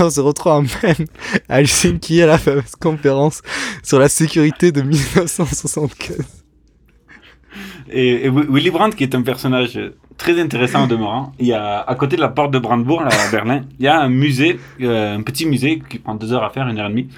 [0.00, 1.06] on se retrouve même
[1.48, 3.42] à Helsinki à la fameuse conférence
[3.82, 6.37] sur la sécurité de 1975.
[7.90, 9.78] Et, et Wi- Willy Brandt, qui est un personnage
[10.16, 11.32] très intéressant au demeurant.
[11.38, 14.00] Il y a, à côté de la porte de Brandebourg, à Berlin, il y a
[14.00, 16.90] un musée, euh, un petit musée qui prend deux heures à faire, une heure et
[16.90, 17.08] demie,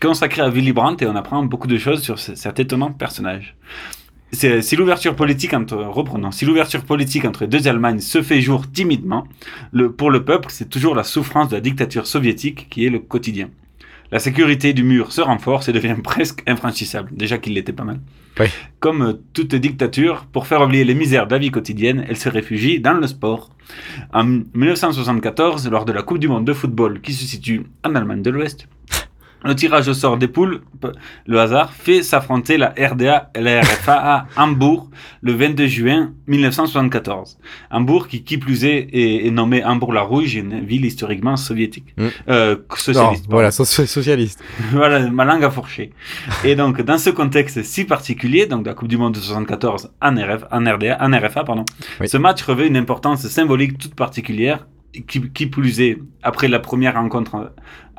[0.00, 3.56] consacré à Willy Brandt et on apprend beaucoup de choses sur ce- cet étonnant personnage.
[4.32, 9.24] Si l'ouverture politique entre, reprenons, l'ouverture politique entre deux Allemagnes se fait jour timidement,
[9.72, 12.98] le, pour le peuple, c'est toujours la souffrance de la dictature soviétique qui est le
[12.98, 13.48] quotidien.
[14.12, 18.00] La sécurité du mur se renforce et devient presque infranchissable, déjà qu'il l'était pas mal.
[18.80, 22.80] Comme toute dictature, pour faire oublier les misères de la vie quotidienne, elle se réfugie
[22.80, 23.50] dans le sport.
[24.12, 28.22] En 1974, lors de la Coupe du Monde de football qui se situe en Allemagne
[28.22, 28.68] de l'Ouest,
[29.44, 30.62] le tirage au sort des poules,
[31.26, 37.38] le hasard, fait s'affronter la RDA et la RFA à Hambourg le 22 juin 1974.
[37.70, 41.94] Hambourg, qui qui plus est, est, est nommé Hambourg-la-Rouge, une ville historiquement soviétique.
[41.96, 42.06] Mm.
[42.28, 43.24] Euh, socialiste.
[43.24, 44.42] Non, voilà, soci- socialiste.
[44.72, 45.92] voilà, ma langue a fourché.
[46.44, 49.90] Et donc, dans ce contexte si particulier, donc de la Coupe du Monde de 74
[50.02, 51.64] en, RF, en RDA, en RFA, pardon,
[52.00, 52.08] Oui.
[52.08, 54.66] ce match revêt une importance symbolique toute particulière,
[55.04, 57.46] qui, qui plus est, après la première rencontre en,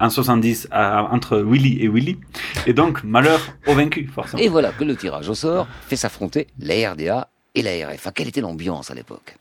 [0.05, 2.17] en 70 à- entre Willy et Willy.
[2.65, 4.41] Et donc, malheur au vaincu, forcément.
[4.41, 8.11] Et voilà que le tirage au sort fait s'affronter la RDA et la RFA.
[8.11, 9.35] Quelle était l'ambiance à l'époque?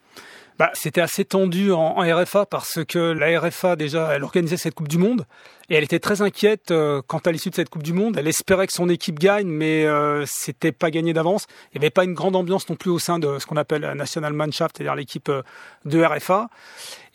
[0.58, 4.72] Bah, c'était assez tendu en, en RFA parce que la RFA déjà, elle organisait cette
[4.72, 5.26] Coupe du Monde
[5.68, 8.16] et elle était très inquiète euh, quant à l'issue de cette Coupe du Monde.
[8.16, 11.46] Elle espérait que son équipe gagne, mais euh, c'était pas gagné d'avance.
[11.74, 13.82] Il n'y avait pas une grande ambiance non plus au sein de ce qu'on appelle
[13.82, 15.42] la National Mannschaft, c'est-à-dire l'équipe euh,
[15.84, 16.48] de RFA.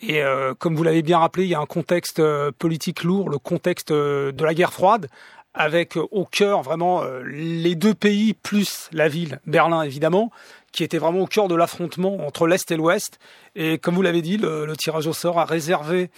[0.02, 3.30] Et euh, comme vous l'avez bien rappelé, il y a un contexte euh, politique lourd,
[3.30, 5.08] le contexte euh, de la guerre froide,
[5.54, 10.32] avec euh, au cœur vraiment les deux pays plus la ville, Berlin évidemment,
[10.72, 13.20] qui était vraiment au cœur de l'affrontement entre l'Est et l'Ouest.
[13.56, 16.10] Et comme vous l'avez dit, le, le tirage au sort a réservé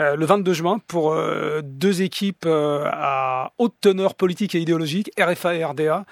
[0.00, 5.10] euh, le 22 juin pour euh, deux équipes euh, à haute teneur politique et idéologique,
[5.20, 6.06] RFA et RDA.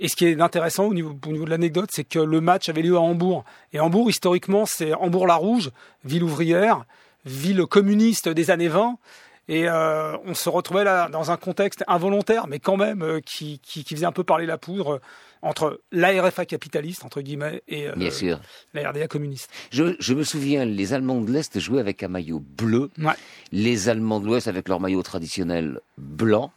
[0.00, 2.68] Et ce qui est intéressant au niveau, au niveau de l'anecdote, c'est que le match
[2.68, 3.44] avait lieu à Hambourg.
[3.72, 5.70] Et Hambourg, historiquement, c'est Hambourg-la-Rouge,
[6.04, 6.84] ville ouvrière,
[7.24, 8.96] ville communiste des années 20.
[9.48, 13.58] Et euh, on se retrouvait là dans un contexte involontaire, mais quand même euh, qui,
[13.60, 15.00] qui, qui faisait un peu parler la poudre euh,
[15.40, 18.40] entre la RFA capitaliste, entre guillemets, et Bien sûr.
[18.74, 19.50] la RDA communiste.
[19.70, 23.12] Je, je me souviens, les Allemands de l'Est jouaient avec un maillot bleu, Ouais.
[23.52, 26.50] les Allemands de l'Ouest avec leur maillot traditionnel blanc.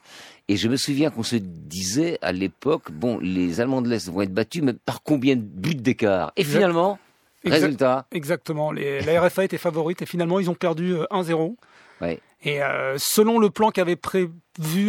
[0.48, 4.22] Et je me souviens qu'on se disait à l'époque, bon, les Allemands de l'Est vont
[4.24, 6.34] être battus, mais par combien de buts d'écart?
[6.36, 6.98] Et finalement,
[7.46, 8.06] Exact- résultat?
[8.12, 8.72] Exactement.
[8.72, 11.56] Les, la RFA était favorite et finalement ils ont perdu euh, 1-0.
[12.44, 14.34] Et euh, selon le plan qu'avait prévu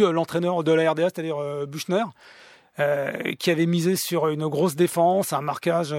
[0.03, 2.03] euh, l'entraîneur de la RDA, c'est-à-dire euh, Buchner,
[3.37, 5.93] qui avait misé sur une grosse défense, un marquage,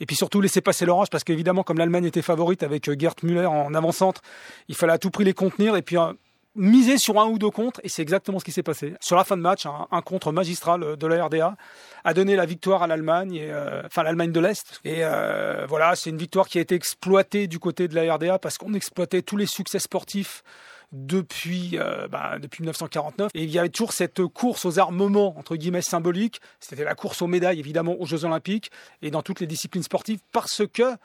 [0.00, 3.46] et puis surtout laisser passer l'orage, parce qu'évidemment, comme l'Allemagne était favorite avec Gerd Müller
[3.46, 4.20] en avant-centre,
[4.66, 5.96] il fallait à tout prix les contenir, et puis
[6.54, 8.94] miser sur un ou deux contres, et c'est exactement ce qui s'est passé.
[9.00, 11.56] Sur la fin de match, un, contre magistral euh, de la RDA
[12.04, 14.80] a donné la victoire à l'Allemagne, et, euh, enfin l'Allemagne de l'Est.
[14.84, 18.38] Et euh, voilà, c'est une victoire qui a été exploitée du côté de la RDA,
[18.38, 20.42] parce qu'on exploitait tous les succès sportifs
[20.92, 23.30] depuis, euh, bah, depuis 1949.
[23.34, 26.40] Et il y avait toujours cette course aux armements, entre guillemets, symboliques.
[26.58, 28.70] C'était la course aux médailles, évidemment, aux Jeux Olympiques
[29.02, 30.96] et dans toutes les disciplines sportives, parce que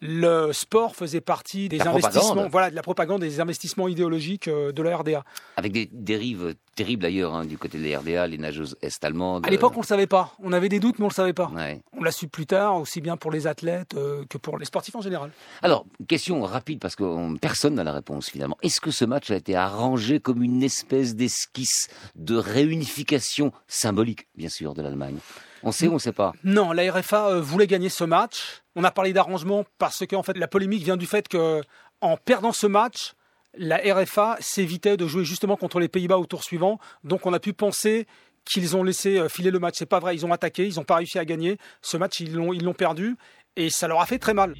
[0.00, 2.50] le sport faisait partie des La investissements, propagande.
[2.50, 5.24] voilà, de la propagande et des investissements idéologiques euh, de la RDA.
[5.56, 9.46] Avec des dérives terribles d'ailleurs hein, du côté de la RDA, les nageuses est-allemandes.
[9.46, 10.32] À l'époque, on le savait pas.
[10.42, 11.50] On avait des doutes, mais on le savait pas.
[11.54, 11.80] Ouais.
[11.98, 14.94] On l'a su plus tard, aussi bien pour les athlètes euh, que pour les sportifs
[14.94, 15.30] en général.
[15.60, 18.56] Alors, question rapide parce que on- personne n'a la réponse finalement.
[18.62, 24.48] Est-ce que ce match a été arrangé comme une espèce d'esquisse de réunification symbolique, bien
[24.48, 25.18] sûr, de l'Allemagne?
[25.62, 26.32] On sait ou on ne sait pas?
[26.44, 28.62] Non, la RFA euh, voulait gagner ce match.
[28.76, 31.62] On a parlé d'arrangement parce que en fait la polémique vient du fait que
[32.00, 33.12] en perdant ce match,
[33.56, 36.78] la RFA s'évitait de jouer justement contre les Pays-Bas au tour suivant.
[37.04, 38.06] Donc on a pu penser
[38.44, 39.74] qu'ils ont laissé euh, filer le match.
[39.78, 41.58] C'est pas vrai, ils ont attaqué, ils n'ont pas réussi à gagner.
[41.82, 43.16] Ce match, ils l'ont ils l'ont perdu
[43.56, 44.54] et ça leur a fait très mal.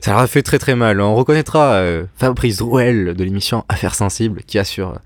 [0.00, 1.00] Ça leur a fait très très mal.
[1.00, 4.98] On reconnaîtra euh, Fabrice Drouel de l'émission Affaires sensibles qui assure euh,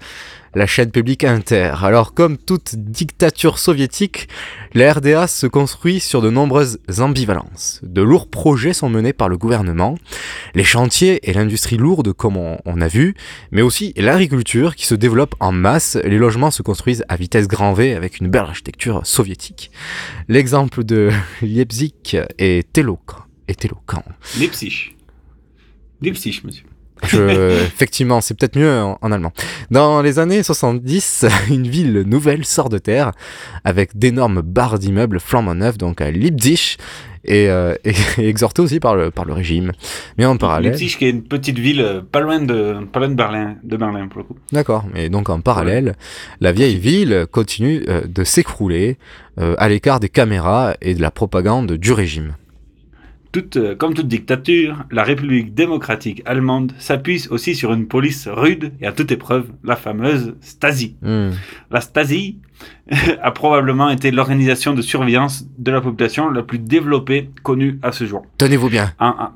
[0.55, 1.75] la chaîne publique Inter.
[1.83, 4.29] Alors comme toute dictature soviétique,
[4.75, 7.81] la RDA se construit sur de nombreuses ambivalences.
[7.83, 9.97] De lourds projets sont menés par le gouvernement,
[10.55, 13.15] les chantiers et l'industrie lourde comme on, a vu,
[13.51, 15.97] mais aussi l'agriculture qui se développe en masse.
[16.05, 19.71] Les logements se construisent à vitesse grand V avec une belle architecture soviétique.
[20.29, 21.11] L'exemple de
[21.43, 21.95] Leipzig
[22.39, 23.25] est éloquent.
[23.49, 24.05] Est éloquent.
[24.39, 24.97] Leipzig.
[26.01, 26.70] Leipzig, monsieur.
[27.07, 29.33] Je- effectivement, c'est peut-être mieux en, en allemand.
[29.71, 33.13] Dans les années 70, une ville nouvelle sort de terre
[33.65, 36.77] avec d'énormes barres d'immeubles flambant neufs, donc à Leipzig,
[37.25, 39.73] et, euh, et- et exhorté aussi par le, par le régime.
[40.19, 40.71] Mais en parallèle.
[40.73, 43.77] Leipzig, qui est une petite ville euh, pas loin de, pas loin de Berlin, de
[43.77, 44.37] Berlin pour le coup.
[44.53, 45.95] D'accord, mais donc en parallèle,
[46.41, 48.97] la vieille ville continue euh, de s'écrouler
[49.39, 52.35] euh, à l'écart des caméras et de la propagande du régime.
[53.33, 58.73] Toute, euh, comme toute dictature, la République démocratique allemande s'appuie aussi sur une police rude
[58.81, 60.97] et à toute épreuve, la fameuse Stasi.
[61.03, 61.31] Hmm.
[61.71, 62.39] La Stasi
[63.23, 68.05] a probablement été l'organisation de surveillance de la population la plus développée connue à ce
[68.07, 68.27] jour.
[68.39, 68.93] Tenez-vous bien.
[68.99, 69.33] Un- un-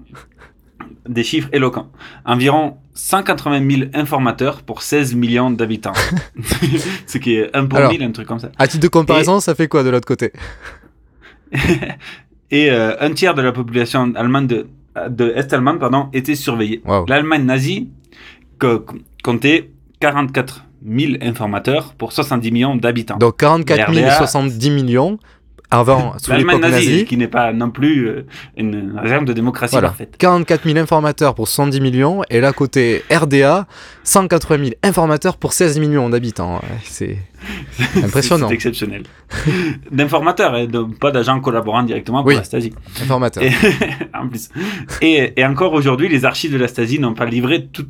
[1.08, 1.90] des chiffres éloquents.
[2.24, 5.92] Environ 180 000 informateurs pour 16 millions d'habitants.
[7.06, 8.50] Ce qui est un pour Alors, mille, un truc comme ça.
[8.58, 10.32] À titre de comparaison, ça fait quoi de l'autre côté?
[12.54, 14.66] Et euh, un tiers de la population allemande de,
[15.08, 16.80] de est-allemande pardon, était surveillée.
[16.86, 17.04] Wow.
[17.08, 17.88] L'Allemagne nazie
[18.58, 18.84] co-
[19.22, 23.16] comptait 44 000 informateurs pour 70 millions d'habitants.
[23.16, 25.18] Donc 44 000 et RDA, 70 millions
[25.70, 27.04] avant, sous L'Allemagne l'époque nazie, nazie.
[27.06, 28.26] qui n'est pas non plus euh,
[28.56, 29.88] une réserve de démocratie Voilà.
[29.88, 30.14] parfaite.
[30.18, 32.22] 44 000 informateurs pour 110 millions.
[32.30, 33.66] Et là, côté RDA,
[34.04, 36.60] 180 000 informateurs pour 16 millions d'habitants.
[36.84, 37.16] C'est
[38.02, 38.48] impressionnant.
[38.48, 39.02] C'est exceptionnel.
[39.90, 42.36] D'informateurs, et de- pas d'agents collaborant directement pour Oui.
[42.36, 42.72] la Stasi.
[43.02, 43.42] Informateurs.
[43.42, 43.50] Et,
[44.14, 44.48] en plus.
[45.02, 47.88] Et, et encore aujourd'hui, les archives de la Stasi n'ont pas livré tous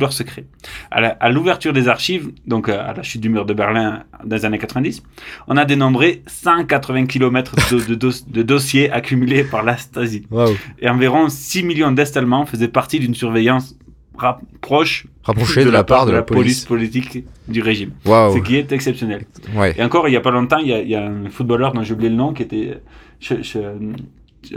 [0.00, 0.44] leurs secrets.
[0.90, 4.44] À l'ouverture des archives, donc euh, à la chute du mur de Berlin dans les
[4.44, 5.02] années 90,
[5.48, 10.26] on a dénombré 180 km de, de de dossiers accumulés par la Stasi.
[10.30, 10.54] Waouh.
[10.80, 13.76] Et environ 6 millions d'Est-Allemands faisaient partie d'une surveillance
[14.18, 16.64] rap- proche Rapprochée de la part de la police.
[16.64, 17.92] politique du régime.
[18.04, 18.34] Waouh.
[18.34, 19.26] Ce qui est exceptionnel.
[19.54, 19.74] Ouais.
[19.76, 21.72] Et encore, il n'y a pas longtemps, il y a, il y a un footballeur
[21.72, 22.80] dont j'ai oublié le nom qui était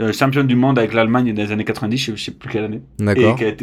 [0.00, 2.64] euh, champion du monde avec l'Allemagne dans les années 90, je ne sais plus quelle
[2.64, 2.80] année.
[2.98, 3.36] D'accord.
[3.40, 3.56] Et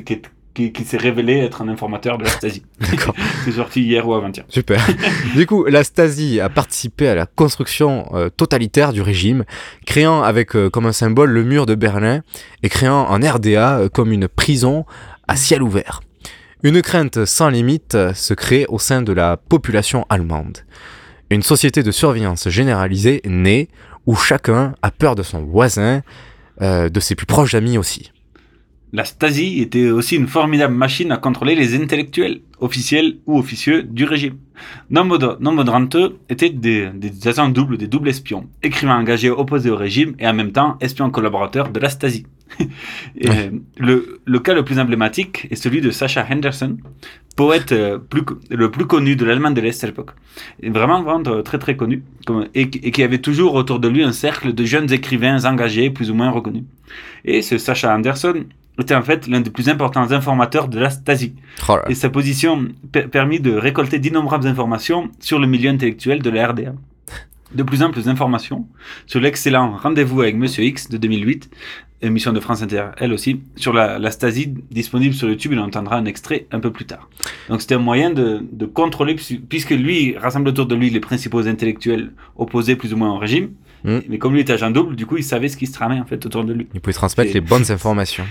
[0.53, 2.63] qui, s'est révélé être un informateur de la Stasi.
[3.45, 4.45] C'est sorti hier ou avant-hier.
[4.49, 4.85] Super.
[5.35, 9.45] du coup, la Stasi a participé à la construction euh, totalitaire du régime,
[9.85, 12.21] créant avec euh, comme un symbole le mur de Berlin
[12.63, 14.85] et créant en RDA euh, comme une prison
[15.29, 16.01] à ciel ouvert.
[16.63, 20.57] Une crainte sans limite se crée au sein de la population allemande.
[21.29, 23.67] Une société de surveillance généralisée naît
[24.07, 26.01] où chacun a peur de son voisin,
[26.61, 28.11] euh, de ses plus proches amis aussi.
[28.91, 34.05] La Stasi était aussi une formidable machine à contrôler les intellectuels, officiels ou officieux du
[34.05, 34.37] régime.
[34.89, 39.75] Nombre d'entre eux étaient des, des agents doubles, des doubles espions, écrivains engagés opposés au
[39.75, 42.25] régime et en même temps espions collaborateurs de la Stasi.
[43.19, 43.27] Et,
[43.77, 46.77] le, le cas le plus emblématique est celui de Sacha Henderson,
[47.35, 50.11] poète euh, plus, le plus connu de l'Allemagne de l'Est à l'époque.
[50.63, 52.03] Vraiment, vraiment très très connu.
[52.25, 55.45] Comme- et, qui- et qui avait toujours autour de lui un cercle de jeunes écrivains
[55.45, 56.63] engagés, plus ou moins reconnus.
[57.25, 58.45] Et ce Sacha Anderson
[58.79, 61.33] était en fait l'un des plus importants informateurs de la Stasi.
[61.67, 61.77] Oh.
[61.89, 66.47] Et sa position per- permit de récolter d'innombrables informations sur le milieu intellectuel de la
[66.47, 66.73] RDA.
[67.53, 68.67] De plus en plus d'informations
[69.07, 71.49] sur l'excellent Rendez-vous avec Monsieur X de 2008,
[72.01, 75.51] émission de France Inter, elle aussi, sur la, la Stasi disponible sur YouTube.
[75.53, 77.09] Il en entendra un extrait un peu plus tard.
[77.49, 81.45] Donc c'était un moyen de, de contrôler, puisque- lui rassemble autour de lui les principaux
[81.47, 83.49] intellectuels opposés plus ou moins au régime.
[83.83, 83.99] Mm.
[84.09, 86.05] Mais comme lui était agent double, du coup il savait ce qui se tramait en
[86.05, 86.67] fait autour de lui.
[86.73, 88.25] Il pouvait transmettre Et- les bonnes informations.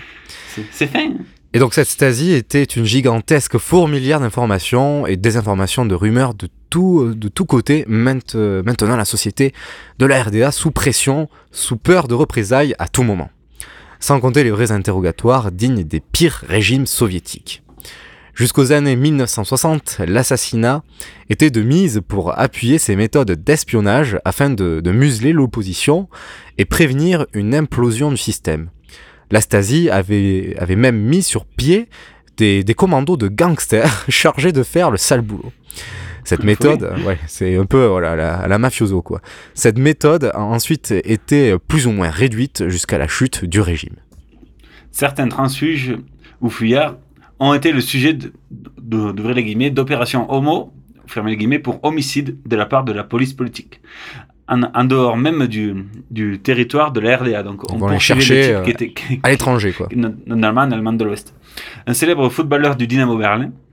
[0.72, 1.00] C'est- fin.
[1.10, 1.14] hein.
[1.54, 7.14] Et donc cette Stasi était une gigantesque fourmilière d'informations et désinformations de rumeurs de tout,
[7.14, 9.54] de tous côtés, euh, maintenant la société
[9.98, 13.30] de la RDA sous pression, sous peur de représailles à tout moment.
[14.00, 17.62] Sans compter les vrais interrogatoires dignes des pires régimes soviétiques.
[18.38, 20.84] Jusqu'aux années 1960, l'assassinat
[21.28, 26.08] était de mise pour appuyer ces méthodes d'espionnage afin de, museler l'opposition
[26.56, 28.70] et prévenir une implosion du système.
[29.32, 31.88] La Stasi avait, avait même mis sur pied
[32.36, 35.52] des, des commandos de gangsters chargés de faire le sale boulot.
[36.24, 39.20] Cette méthode, euh, ouais, c'est un peu voilà, la, la mafioso quoi.
[39.54, 43.96] Cette méthode a ensuite été plus ou moins réduite jusqu'à la chute du régime.
[44.90, 45.96] certains transfuges
[46.40, 46.96] ou fuyards
[47.40, 48.32] ont été le sujet de,
[48.80, 50.72] de, d'ouvrir les guillemets, d'opérations homo,
[51.06, 53.80] fermer les guillemets, pour homicide de la part de la police politique.
[54.50, 57.42] En, en dehors même du, du territoire de la RDA.
[57.42, 59.88] Donc, on les poursuivait chercher, types euh, qui étaient- qui- à l'étranger, quoi.
[59.94, 61.34] no- Notamment en Allemagne de l'Ouest.
[61.86, 63.67] Un célèbre footballeur du Dynamo Berlin, euh,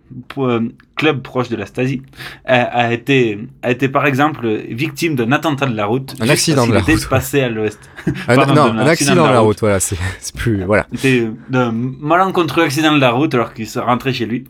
[0.95, 2.01] club proche de la Stasi,
[2.45, 6.15] a, a été, a été par exemple victime d'un attentat de la route.
[6.19, 7.07] Un accident de la route.
[7.09, 7.79] passé à l'Ouest.
[8.27, 9.97] Un- non, un accident de la route, voilà, c'est
[10.35, 10.85] plus voilà.
[10.93, 14.45] c'était d'un malencontreux accident de la route alors qu'il se rentrait chez lui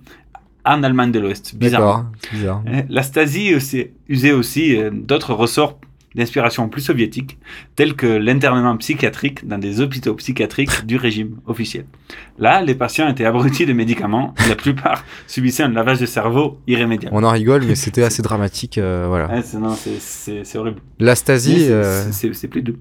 [0.65, 1.55] en Allemagne de l'Ouest.
[1.55, 2.05] Bizarre.
[2.33, 2.61] Bizarre.
[2.89, 3.53] La Stasi
[4.09, 5.77] usait aussi euh, d'autres ressorts
[6.15, 7.37] d'inspiration plus soviétique,
[7.75, 11.85] tels que l'internement psychiatrique dans des hôpitaux psychiatriques du régime officiel.
[12.39, 16.59] Là, les patients étaient abrutis de médicaments, et la plupart subissaient un lavage de cerveau
[16.67, 17.15] irrémédiable.
[17.15, 19.27] On en rigole, mais c'était assez dramatique, euh, voilà.
[19.27, 20.79] Ouais, c'est, non, c'est, c'est, c'est horrible.
[20.99, 22.77] La Stasi, euh, c'est, plus doux.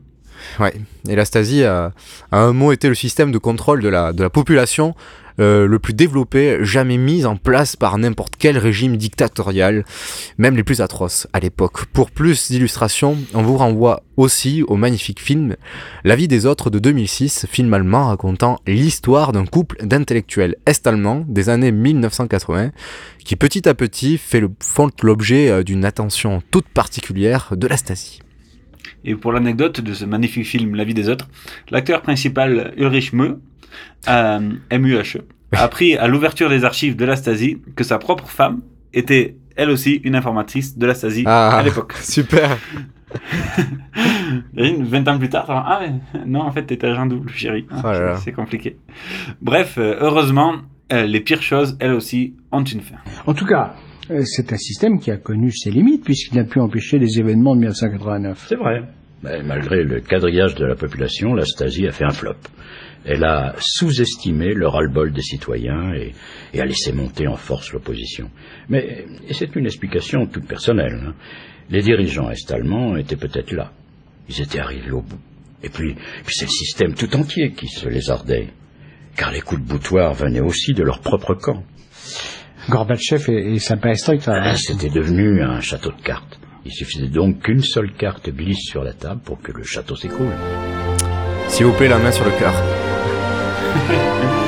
[0.60, 0.74] Ouais.
[1.08, 1.92] Et la Stasi a,
[2.30, 4.94] a un mot été le système de contrôle de la, de la population
[5.40, 9.84] euh, le plus développé jamais mis en place par n'importe quel régime dictatorial,
[10.38, 11.86] même les plus atroces à l'époque.
[11.86, 15.56] Pour plus d'illustrations, on vous renvoie aussi au magnifique film
[16.04, 21.48] La vie des autres de 2006, film allemand racontant l'histoire d'un couple d'intellectuels est-allemands des
[21.48, 22.70] années 1980
[23.24, 28.20] qui petit à petit fait font l'objet euh, d'une attention toute particulière de la Stasi.
[29.04, 31.28] Et pour l'anecdote de ce magnifique film La vie des autres,
[31.70, 33.40] l'acteur principal Ulrich Meux,
[34.08, 34.40] euh,
[34.72, 35.22] MUHE,
[35.52, 38.60] a appris à l'ouverture des archives de la Stasi que sa propre femme
[38.92, 41.92] était elle aussi une informatrice de la Stasi Ah, à l'époque.
[42.00, 42.56] Super.
[44.56, 47.66] Imagine, 20 ans plus tard, ah mais non, en fait, t'étais agent double, chérie.
[47.70, 48.76] Ah, Oh c'est- compliqué.
[49.40, 50.54] Bref, euh, heureusement,
[50.92, 52.96] euh, les pires choses, elles aussi, ont une fin.
[53.26, 53.74] En tout cas,
[54.24, 57.60] c'est un système qui a connu ses limites puisqu'il n'a pu empêcher les événements de
[57.60, 58.46] 1989.
[58.48, 58.82] C'est vrai.
[59.22, 62.34] Mais malgré le quadrillage de la population, la Stasi a fait un flop.
[63.06, 66.14] Elle a sous-estimé le ras-le-bol des citoyens et,
[66.54, 68.30] et a laissé monter en force l'opposition.
[68.68, 70.98] Mais c'est une explication toute personnelle.
[71.08, 71.14] hein.
[71.70, 73.72] Les dirigeants est-allemands étaient peut-être là.
[74.28, 75.18] Ils étaient arrivés au bout.
[75.62, 78.48] Et puis, puis c'est le système tout entier qui se lézardait.
[79.16, 81.62] Car les coups de boutoir venaient aussi de leur propre camp.
[82.68, 84.32] Gorbatchev et, et sa perestroïka.
[84.34, 86.38] Ah, C'était devenu un château de cartes.
[86.64, 90.32] Il suffisait donc qu'une seule carte glisse sur la table pour que le château s'écroule.
[91.48, 92.54] S'il vous plaît, la main sur le cœur.
[93.74, 94.43] Thank you.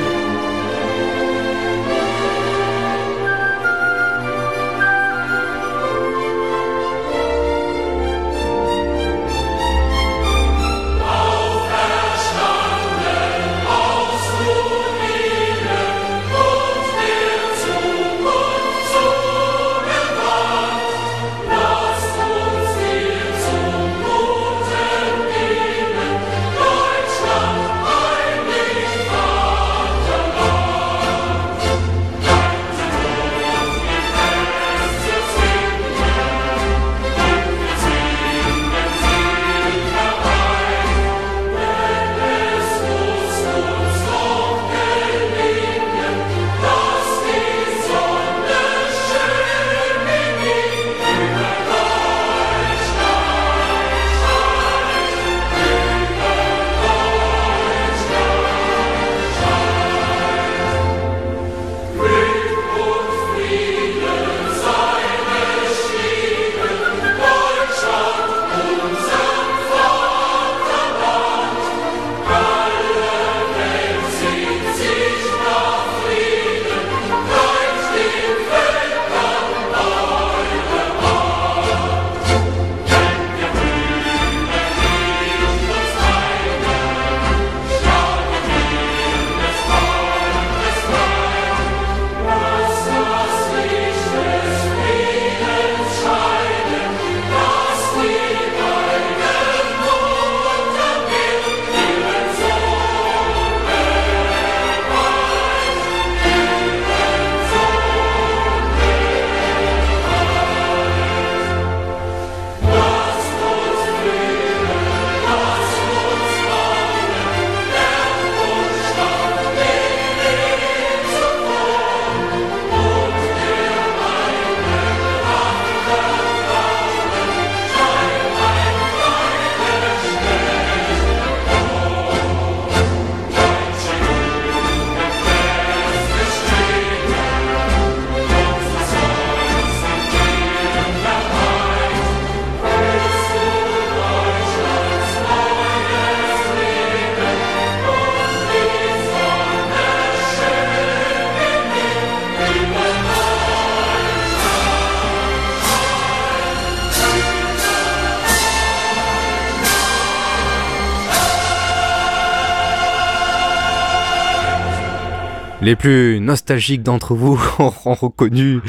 [165.67, 168.61] Les plus nostalgiques d'entre vous auront reconnu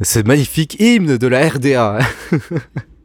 [0.00, 1.98] ce magnifique hymne de la RDA.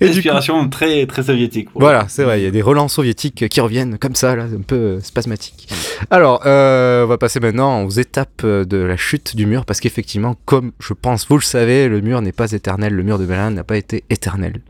[0.00, 1.68] Inspiration très, très soviétique.
[1.74, 4.62] Voilà, c'est vrai, il y a des relents soviétiques qui reviennent comme ça, là, un
[4.62, 5.68] peu euh, spasmatiques.
[6.10, 9.80] Alors, euh, on va passer maintenant aux étapes euh, de la chute du mur, parce
[9.80, 13.26] qu'effectivement, comme je pense, vous le savez, le mur n'est pas éternel, le mur de
[13.26, 14.60] Berlin n'a pas été éternel.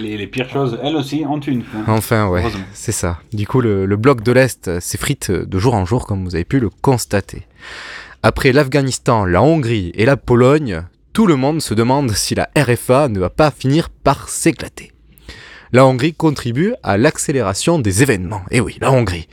[0.00, 1.84] Les, les pires choses, elles aussi, ont une fin.
[1.86, 3.18] Enfin, ouais, c'est ça.
[3.32, 6.44] Du coup, le, le bloc de l'Est s'effrite de jour en jour, comme vous avez
[6.44, 7.42] pu le constater.
[8.22, 10.82] Après l'Afghanistan, la Hongrie et la Pologne,
[11.14, 14.90] tout le monde se demande si la RFA ne va pas finir par s'éclater.
[15.72, 18.42] la Hongrie contribue à l'accélération des événements.
[18.50, 19.28] Et oui, la Hongrie.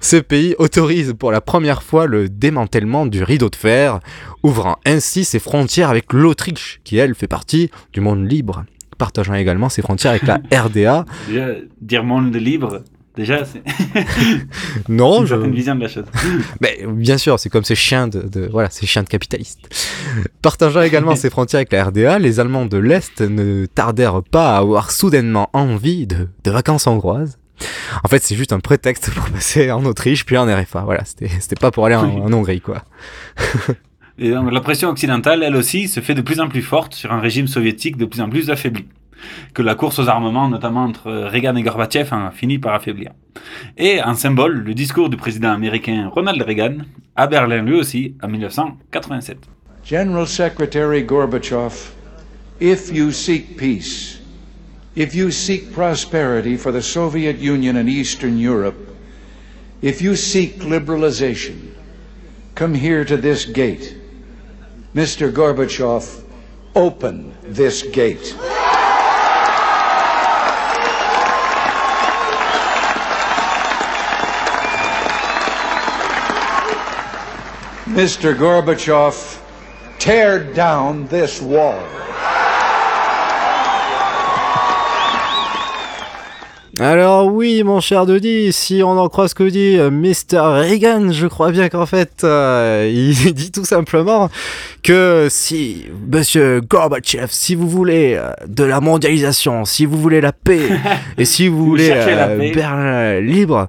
[0.00, 4.00] Ce pays autorise pour la première fois le démantèlement du rideau de fer,
[4.42, 8.64] ouvrant ainsi ses frontières avec l'Autriche, qui elle fait partie du monde libre,
[8.96, 11.04] partageant également ses frontières avec la RDA.
[11.82, 12.82] Dire monde libre,
[13.16, 13.62] déjà, c'est
[14.88, 15.34] Non, une je...
[15.34, 16.04] certaine vision de la chose.
[16.60, 19.68] Mais bien sûr, c'est comme ces chiens de, de- voilà, ces chiens de capitalistes.
[20.42, 24.58] Partageant également ses frontières avec la RDA, les Allemands de l'Est ne tardèrent pas à
[24.58, 27.38] avoir soudainement envie de, de vacances hongroises.
[28.04, 30.82] En fait, c'est juste un prétexte pour passer en Autriche puis en RFA.
[30.84, 32.82] Voilà, c'était c'était pas pour aller en, en Hongrie, quoi.
[34.18, 37.12] Et donc, la pression occidentale, elle aussi, se fait de plus en plus forte sur
[37.12, 38.86] un régime soviétique de plus en plus affaibli.
[39.54, 43.12] Que la course aux armements, notamment entre Reagan et Gorbatchev, a fini par affaiblir.
[43.76, 46.78] Et en symbole, le discours du président américain Ronald Reagan,
[47.14, 49.38] à Berlin lui aussi, en 1987.
[49.84, 51.92] General Secretary Gorbachev,
[52.60, 54.20] if you seek peace,
[54.96, 58.76] if you seek prosperity for the Soviet Union and Eastern Europe,
[59.82, 61.72] if you seek liberalization,
[62.54, 63.96] come here to this gate.
[64.94, 65.30] Mr.
[65.30, 66.24] Gorbachev,
[66.74, 68.34] open this gate.
[77.96, 78.36] Mr.
[78.36, 79.40] Gorbachev,
[79.98, 81.80] tear down this wall.
[86.78, 90.40] Alors oui, mon cher Dodi, si on en croit ce que dit euh, Mr.
[90.40, 94.28] Reagan, je crois bien qu'en fait, euh, il dit tout simplement
[94.82, 100.32] que si, monsieur Gorbatchev, si vous voulez euh, de la mondialisation, si vous voulez la
[100.32, 100.68] paix,
[101.16, 102.52] et si vous Vous voulez euh, paix.
[102.54, 103.68] Berlin libre,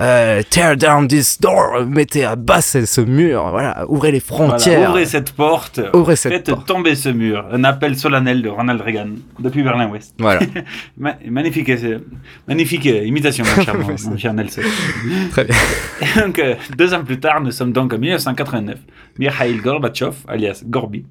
[0.00, 4.74] euh, tear down this door, mettez à bas ce, mur, voilà, ouvrez les frontières.
[4.78, 7.44] Voilà, ouvrez cette porte, Ouvrez cette faites tomber ce mur.
[7.52, 9.08] Un appel solennel de Ronald Reagan
[9.40, 10.14] depuis Berlin-Ouest.
[10.18, 10.40] Voilà.
[10.98, 11.98] Ma- magnifique, euh,
[12.46, 14.62] magnifique euh, imitation, mon cher, mon, mon cher Nelson.
[15.30, 15.56] Très bien.
[16.00, 18.78] Et donc, euh, deux ans plus tard, nous sommes donc en 1989.
[19.18, 21.04] Mikhail Gorbatchev, alias Gorby,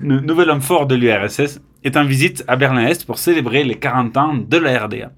[0.00, 4.16] nou- nouvel homme fort de l'URSS, est en visite à Berlin-Est pour célébrer les 40
[4.16, 5.10] ans de la RDA.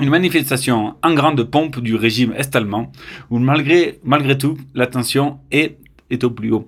[0.00, 2.90] Une manifestation en grande pompe du régime est-allemand,
[3.30, 5.76] où malgré, malgré tout, la tension est,
[6.10, 6.66] est au plus haut.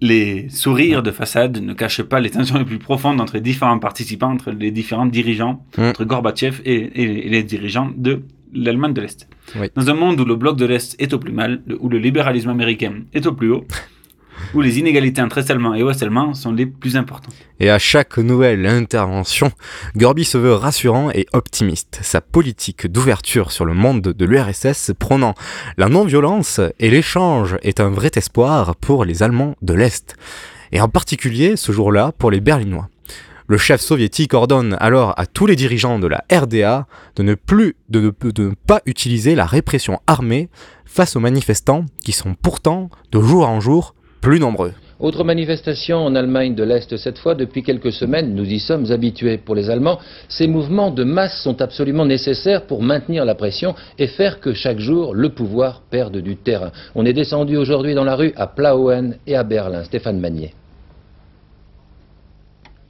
[0.00, 3.78] Les sourires de façade ne cachent pas les tensions les plus profondes entre les différents
[3.78, 5.82] participants, entre les différents dirigeants, Mm.
[5.82, 8.22] entre Gorbatchev et, et- et les dirigeants de
[8.54, 9.28] l'Allemagne de l'Est.
[9.56, 9.68] Oui.
[9.74, 12.50] Dans un monde où le bloc de l'Est est au plus mal, où le libéralisme
[12.50, 13.66] américain est au plus haut,
[14.54, 17.34] où les inégalités entre Est-Allemands et Ouest-Allemands sont les plus importantes.
[17.60, 19.50] Et à chaque nouvelle intervention,
[19.96, 21.98] Gorby se veut rassurant et optimiste.
[22.02, 25.34] Sa politique d'ouverture sur le monde de l'URSS prônant
[25.76, 30.16] la non-violence et l'échange est un vrai espoir pour les Allemands de l'Est.
[30.72, 32.88] Et en particulier ce jour-là pour les Berlinois.
[33.50, 36.86] Le chef soviétique ordonne alors à tous les dirigeants de la RDA
[37.16, 40.50] de ne plus de de ne pas utiliser la répression armée
[40.84, 44.72] face aux manifestants qui sont pourtant de jour en jour plus nombreux.
[45.00, 49.38] Autre manifestation en Allemagne de l'Est cette fois, depuis quelques semaines, nous y sommes habitués.
[49.38, 54.08] Pour les Allemands, ces mouvements de masse sont absolument nécessaires pour maintenir la pression et
[54.08, 56.72] faire que chaque jour le pouvoir perde du terrain.
[56.96, 59.84] On est descendu aujourd'hui dans la rue à Plauen et à Berlin.
[59.84, 60.52] Stéphane Magnier.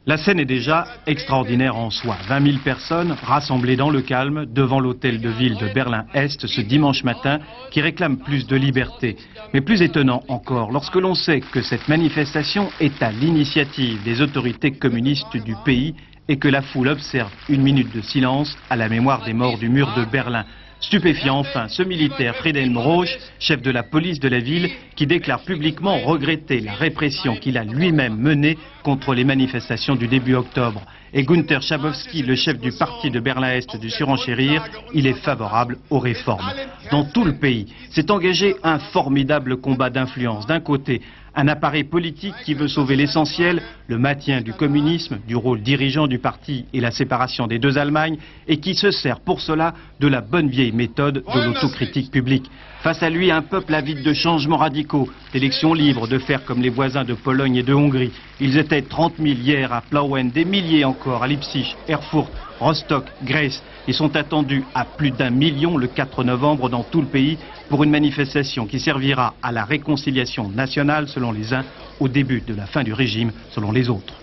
[0.08, 2.16] La scène est déjà extraordinaire en soi.
[2.28, 7.04] 20 000 personnes rassemblées dans le calme devant l'hôtel de ville de Berlin-Est ce dimanche
[7.04, 7.40] matin
[7.70, 9.18] qui réclament plus de liberté.
[9.52, 14.70] Mais plus étonnant encore, lorsque l'on sait que cette manifestation est à l'initiative des autorités
[14.70, 15.94] communistes du pays
[16.26, 19.68] et que la foule observe une minute de silence à la mémoire des morts du
[19.68, 20.46] mur de Berlin.
[20.80, 25.40] Stupéfiant enfin ce militaire Friedhelm Roche, chef de la police de la ville, qui déclare
[25.40, 30.82] publiquement regretter la répression qu'il a lui-même menée contre les manifestations du début octobre.
[31.12, 34.62] Et Gunther Schabowski, le chef du parti de Berlin-Est du surenchérir,
[34.94, 36.52] il est favorable aux réformes.
[36.90, 40.46] Dans tout le pays, s'est engagé un formidable combat d'influence.
[40.46, 41.02] D'un côté,
[41.38, 46.18] un appareil politique qui veut sauver l'essentiel, le maintien du communisme, du rôle dirigeant du
[46.18, 48.18] parti et la séparation des deux Allemagnes,
[48.48, 52.50] et qui se sert pour cela de la bonne vieille méthode de l'autocritique publique.
[52.82, 56.70] Face à lui, un peuple avide de changements radicaux, d'élections libres, de faire comme les
[56.70, 58.12] voisins de Pologne et de Hongrie.
[58.40, 63.64] Ils étaient 30 000 hier à Plauen, des milliers encore à Leipzig, Erfurt, Rostock, Grèce.
[63.88, 67.36] Ils sont attendus à plus d'un million le 4 novembre dans tout le pays
[67.68, 71.64] pour une manifestation qui servira à la réconciliation nationale selon les uns,
[71.98, 74.14] au début de la fin du régime selon les autres.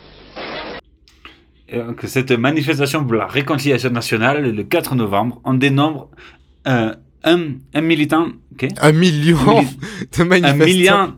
[2.06, 6.08] Cette manifestation pour la réconciliation nationale, le 4 novembre, on dénombre
[6.68, 6.94] euh,
[7.26, 7.40] un,
[7.74, 8.28] un militant...
[8.82, 10.66] Un million Un de Un manifestants.
[10.66, 11.14] million,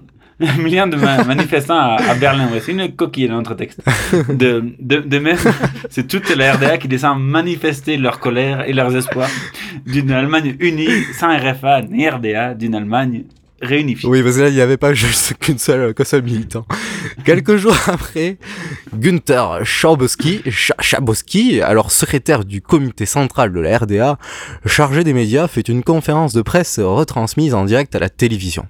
[0.63, 2.47] millions de ma- manifestants à, à Berlin.
[2.51, 3.81] Ouais, c'est une coquille dans notre texte.
[4.29, 5.37] De, de, de même,
[5.89, 9.29] c'est toute la RDA qui descend manifester leur colère et leurs espoirs
[9.85, 10.89] d'une Allemagne unie,
[11.19, 13.25] sans RFA ni RDA, d'une Allemagne
[13.61, 14.07] réunifiée.
[14.09, 16.65] Oui, parce que là, il n'y avait pas juste qu'une seule, qu'un seul militant.
[17.25, 18.37] Quelques jours après,
[18.95, 24.17] Günther Schabowski, Scha- Schabowski, alors secrétaire du comité central de la RDA,
[24.65, 28.67] chargé des médias, fait une conférence de presse retransmise en direct à la télévision.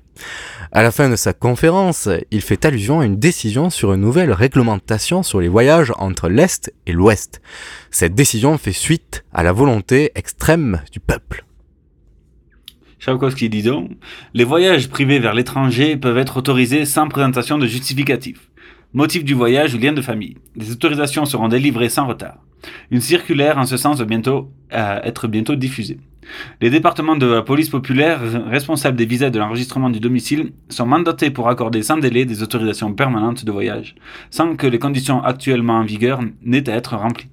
[0.71, 4.31] À la fin de sa conférence, il fait allusion à une décision sur une nouvelle
[4.33, 7.41] réglementation sur les voyages entre l'Est et l'Ouest.
[7.91, 11.45] Cette décision fait suite à la volonté extrême du peuple.
[13.08, 13.91] Tchaïkovski dit donc,
[14.34, 18.49] les voyages privés vers l'étranger peuvent être autorisés sans présentation de justificatif.
[18.93, 20.36] Motif du voyage ou lien de famille.
[20.58, 22.39] Les autorisations seront délivrées sans retard.
[22.91, 25.99] Une circulaire en ce sens va bientôt euh, être bientôt diffusée.
[26.60, 31.32] Les départements de la police populaire responsables des visas de l'enregistrement du domicile sont mandatés
[31.32, 33.95] pour accorder sans délai des autorisations permanentes de voyage,
[34.32, 37.30] sans que les conditions actuellement en vigueur n'aient à être remplies.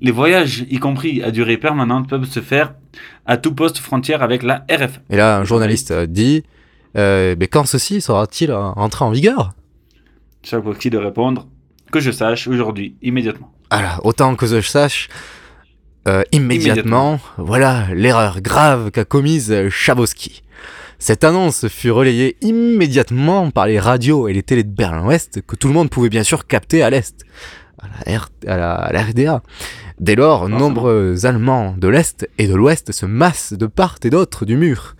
[0.00, 2.74] Les voyages, y compris à durée permanente, peuvent se faire
[3.26, 5.00] à tout poste frontière avec la RF.
[5.10, 6.44] Et là, un journaliste euh, dit
[6.96, 9.52] euh, Mais quand ceci sera-t-il entré en vigueur?
[10.42, 11.48] Tchaïkovski de répondre
[11.90, 13.52] que je sache aujourd'hui, immédiatement.
[13.70, 15.08] Voilà, autant que je sache,
[16.06, 20.42] euh, immédiatement, voilà l'erreur grave qu'a commise Chabowski.
[20.98, 25.68] Cette annonce fut relayée immédiatement par les radios et les télés de Berlin-Ouest que tout
[25.68, 27.24] le monde pouvait bien sûr capter à l'Est,
[27.84, 29.42] à la, R- à la- à la RDA.
[30.00, 34.44] Dès lors, nombreux Allemands de l'Est et de l'Ouest se massent de part et d'autre
[34.44, 34.96] du mur.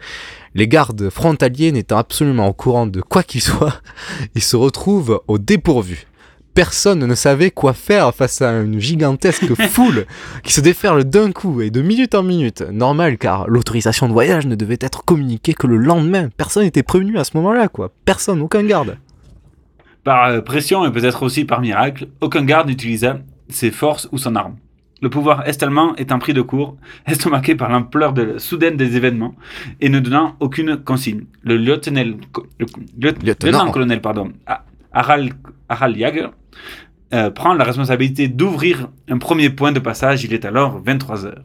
[0.54, 3.80] Les gardes frontaliers n'étant absolument au courant de quoi qu'il soit,
[4.36, 6.06] ils se retrouvent au dépourvu.
[6.54, 10.06] Personne ne savait quoi faire face à une gigantesque foule
[10.44, 12.62] qui se déferle d'un coup et de minute en minute.
[12.70, 16.28] Normal car l'autorisation de voyage ne devait être communiquée que le lendemain.
[16.36, 17.90] Personne n'était prévenu à ce moment-là, quoi.
[18.04, 18.96] Personne, aucun garde.
[20.04, 24.36] Par euh, pression et peut-être aussi par miracle, aucun garde n'utilisa ses forces ou son
[24.36, 24.56] arme.
[25.02, 26.76] Le pouvoir est-allemand étant pris de court,
[27.06, 29.34] estomaqué par l'ampleur de- soudaine des événements
[29.80, 31.24] et ne donnant aucune consigne.
[31.42, 32.16] Le lieutenant, le,
[33.00, 34.32] le- lieutenant-colonel pardon,
[34.92, 35.32] Harald,
[35.68, 36.28] Harald Jager
[37.12, 40.24] euh, prend la responsabilité d'ouvrir un premier point de passage.
[40.24, 41.44] Il est alors 23 heures.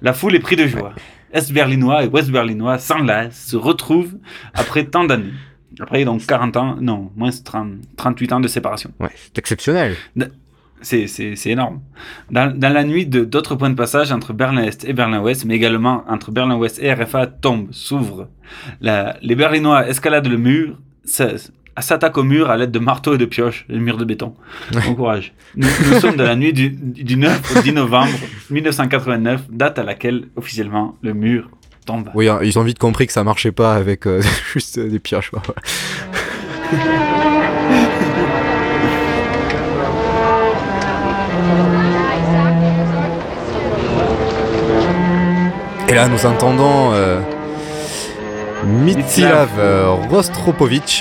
[0.00, 0.92] La foule est prise de joie.
[1.32, 4.16] Est-berlinois et ouest-berlinois s'enlacent, se retrouvent
[4.54, 5.32] après tant d'années.
[5.80, 8.90] Après donc 40 ans, non, moins 30, 38 ans de séparation.
[9.00, 9.96] Ouais, c'est exceptionnel.
[10.80, 11.80] C'est, énorme.
[12.30, 16.30] Dans, dans la nuit, d'autres points de passage entre Berlin-Est et Berlin-Ouest, mais également entre
[16.30, 18.28] Berlin-Ouest et RFA, tombent, s'ouvrent.
[18.80, 23.66] Les Berlinois escaladent le mur, s'attaquent au mur à l'aide de marteaux et de pioches,
[23.68, 24.34] le mur de béton.
[24.72, 25.32] Bon courage.
[25.56, 28.12] Nous, nous sommes dans la nuit du, du 9 au 10 novembre
[28.50, 31.50] 1989, date à laquelle, officiellement, le mur
[32.14, 34.22] Oui, hein, ils ont vite compris que ça marchait pas avec euh,
[34.52, 35.30] juste des pioches.
[35.30, 35.42] quoi.
[45.88, 47.20] Et là, nous entendons euh,
[49.58, 49.96] euh,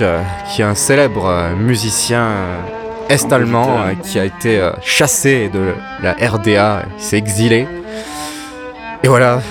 [0.02, 2.60] euh, qui est un célèbre euh, musicien euh,
[3.10, 7.68] est-allemand euh, qui a été euh, chassé de la RDA, il s'est exilé.
[9.04, 9.42] Et voilà,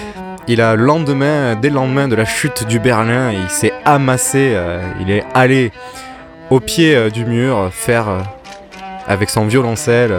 [0.48, 4.52] il a le lendemain, dès le lendemain de la chute du Berlin, il s'est amassé,
[4.54, 5.72] euh, il est allé
[6.50, 8.20] au pied euh, du mur faire euh,
[9.08, 10.14] avec son violoncelle.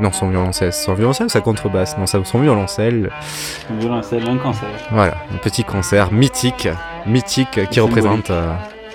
[0.00, 3.10] non, son violoncelle, son violoncelle, ou sa contrebasse, non, son violoncelle.
[3.70, 4.68] Un violoncelle, un concert.
[4.90, 6.68] Voilà, un petit concert mythique,
[7.06, 8.30] mythique qui représente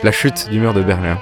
[0.03, 1.17] la chute du mur de Berlin.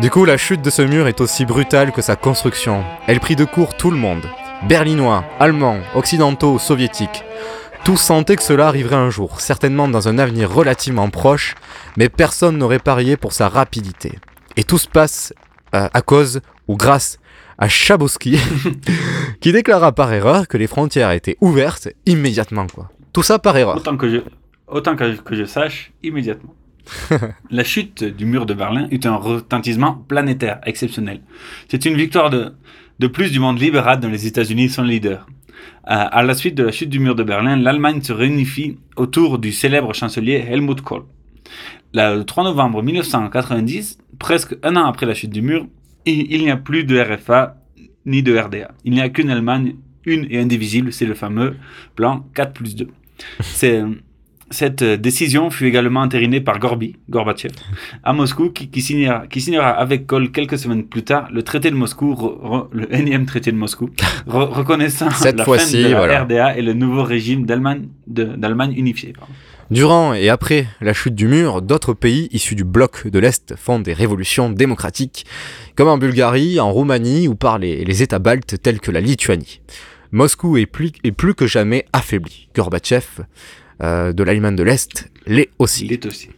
[0.00, 2.82] Du coup, la chute de ce mur est aussi brutale que sa construction.
[3.06, 4.24] Elle prit de court tout le monde.
[4.66, 7.24] Berlinois, Allemands, Occidentaux, Soviétiques.
[7.84, 11.54] Tous sentaient que cela arriverait un jour, certainement dans un avenir relativement proche,
[11.96, 14.18] mais personne n'aurait parié pour sa rapidité.
[14.56, 15.32] Et tout se passe
[15.74, 17.18] euh, à cause ou grâce
[17.58, 18.38] à Chabowski,
[19.40, 22.90] qui déclara par erreur que les frontières étaient ouvertes immédiatement, quoi.
[23.12, 23.76] Tout ça par erreur.
[23.76, 24.18] Autant que je,
[24.68, 26.54] autant que, que je sache, immédiatement.
[27.50, 31.20] La chute du mur de Berlin eut un retentissement planétaire exceptionnel.
[31.68, 32.54] C'est une victoire de,
[32.98, 35.26] de plus du monde libéral dont les États-Unis sont leaders.
[35.84, 39.38] À, à la suite de la chute du mur de Berlin, l'Allemagne se réunifie autour
[39.38, 41.04] du célèbre chancelier Helmut Kohl.
[41.94, 45.66] Le 3 novembre 1990, presque un an après la chute du mur,
[46.06, 47.56] il n'y a plus de RFA
[48.06, 48.70] ni de RDA.
[48.84, 51.56] Il n'y a qu'une Allemagne, une et indivisible, c'est le fameux
[51.94, 52.88] plan 4 plus 2.
[53.40, 53.82] C'est,
[54.50, 57.54] cette euh, décision fut également entérinée par Gorby, Gorbatchev,
[58.02, 61.70] à Moscou, qui, qui signera, qui signera avec Kohl quelques semaines plus tard le traité
[61.70, 63.90] de Moscou, re- re- le énième traité de Moscou,
[64.26, 66.22] re- reconnaissant Cette la fin de la voilà.
[66.24, 67.88] RDA et le nouveau régime d'Allemagne,
[68.76, 69.12] unifiée.
[69.12, 69.32] pardon.
[69.70, 73.78] Durant et après la chute du mur, d'autres pays issus du bloc de l'Est font
[73.78, 75.24] des révolutions démocratiques,
[75.76, 79.60] comme en Bulgarie, en Roumanie ou par les, les États baltes tels que la Lituanie.
[80.10, 82.48] Moscou est plus, est plus que jamais affaibli.
[82.56, 83.04] Gorbatchev
[83.82, 85.86] euh, de l'Allemagne de l'Est l'est aussi.
[85.86, 86.30] Il est aussi.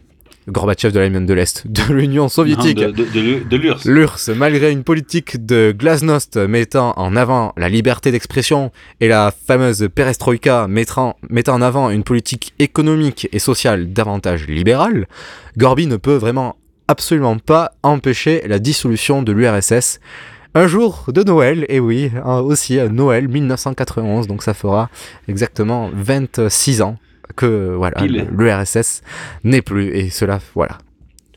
[0.47, 2.79] Gorbatchev de l'Allemagne de l'Est, de l'Union soviétique.
[2.79, 3.85] Non, de, de, de, de l'URSS.
[3.85, 9.87] L'URSS, malgré une politique de glasnost mettant en avant la liberté d'expression et la fameuse
[9.93, 15.07] perestroïka mettant, mettant en avant une politique économique et sociale davantage libérale,
[15.57, 16.57] Gorby ne peut vraiment
[16.89, 19.99] absolument pas empêcher la dissolution de l'URSS.
[20.55, 24.89] Un jour de Noël, et oui, aussi Noël 1991, donc ça fera
[25.27, 26.97] exactement 26 ans
[27.35, 29.01] que voilà, l'URSS
[29.43, 30.77] n'est plus, et cela, voilà,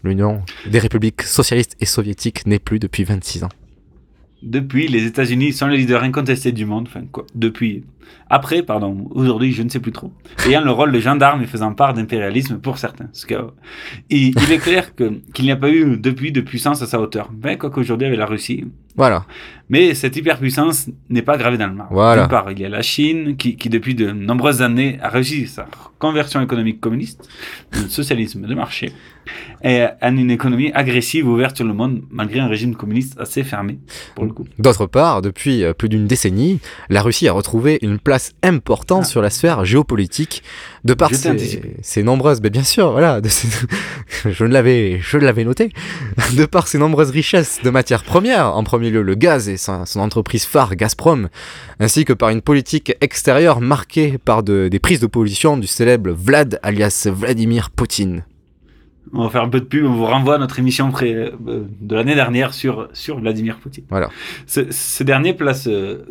[0.03, 3.49] l'Union des républiques socialistes et soviétiques n'est plus depuis 26 ans.
[4.43, 7.85] Depuis, les États-Unis sont les leaders incontestés du monde, enfin quoi, depuis.
[8.29, 10.13] Après, pardon, aujourd'hui, je ne sais plus trop.
[10.47, 13.07] Ayant le rôle de gendarme et faisant part d'impérialisme pour certains.
[13.07, 13.35] Parce que,
[14.11, 17.01] il, il est clair que, qu'il n'y a pas eu depuis de puissance à sa
[17.01, 17.31] hauteur.
[17.33, 18.65] Ben, quoi qu'aujourd'hui avec la Russie.
[18.97, 19.27] Voilà.
[19.69, 21.93] Mais cette hyperpuissance n'est pas gravée dans le marbre.
[21.93, 22.23] Voilà.
[22.23, 25.47] D'une part, il y a la Chine qui, qui, depuis de nombreuses années, a réussi
[25.47, 25.67] sa
[25.99, 27.29] conversion économique communiste,
[27.73, 28.93] un socialisme de marché,
[29.63, 33.79] et a une économie agressive ouverte sur le monde, malgré un régime communiste assez fermé,
[34.15, 34.47] pour le coup.
[34.59, 39.09] D'autre part, depuis plus d'une décennie, la Russie a retrouvé une place importante ah.
[39.09, 40.43] sur la sphère géopolitique
[40.85, 43.49] de par ses, ses, nombreuses, mais bien sûr, voilà, de ses,
[44.31, 45.73] je l'avais, je l'avais noté,
[46.37, 49.85] de par ses nombreuses richesses de matières premières, en premier lieu le gaz et son,
[49.85, 51.29] son, entreprise phare Gazprom,
[51.81, 56.11] ainsi que par une politique extérieure marquée par de, des prises de position du célèbre
[56.11, 58.25] Vlad alias Vladimir Poutine.
[59.13, 61.31] On va faire un peu de pub, on vous renvoie à notre émission pré, euh,
[61.81, 63.85] de l'année dernière sur, sur Vladimir Poutine.
[63.89, 64.11] Voilà.
[64.47, 66.05] Ce, ce dernier place euh,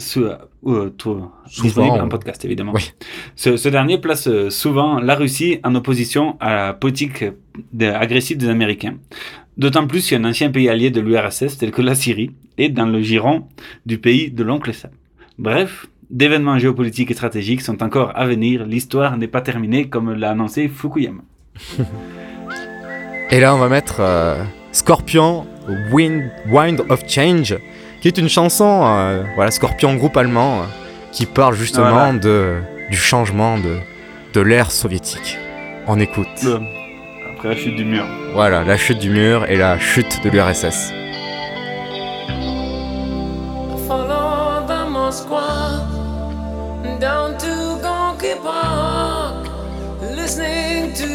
[0.68, 1.30] euh, tout,
[1.78, 2.72] en podcast évidemment.
[2.74, 2.92] Oui.
[3.36, 7.24] Ce, ce, dernier place euh, souvent la Russie en opposition à la politique
[7.74, 8.96] de, agressive des Américains.
[9.58, 13.02] D'autant plus qu'un ancien pays allié de l'URSS tel que la Syrie est dans le
[13.02, 13.48] giron
[13.86, 14.92] du pays de l'oncle Sam.
[15.38, 18.66] Bref, d'événements géopolitiques et stratégiques sont encore à venir.
[18.66, 21.22] L'histoire n'est pas terminée comme l'a annoncé Fukuyama.
[23.32, 24.36] Et là, on va mettre euh,
[24.72, 25.48] Scorpion,
[25.92, 27.58] Wind, Wind of Change,
[28.02, 30.64] qui est une chanson, euh, voilà, Scorpion, groupe allemand, euh,
[31.12, 32.14] qui parle justement voilà.
[32.14, 32.58] de,
[32.92, 33.78] du changement de,
[34.34, 35.40] de l'ère soviétique.
[35.88, 36.28] On écoute.
[36.44, 36.60] Le,
[37.34, 38.06] après la chute du mur.
[38.34, 40.94] Voilà, la chute du mur et la chute de l'URSS.
[47.00, 47.56] Down to
[48.42, 49.48] Park,
[50.16, 51.15] listening to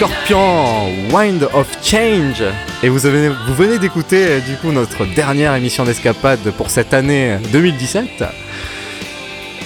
[0.00, 2.42] Scorpion Wind of Change.
[2.82, 6.94] Et vous, avez, vous venez d'écouter euh, du coup notre dernière émission d'escapade pour cette
[6.94, 8.24] année 2017.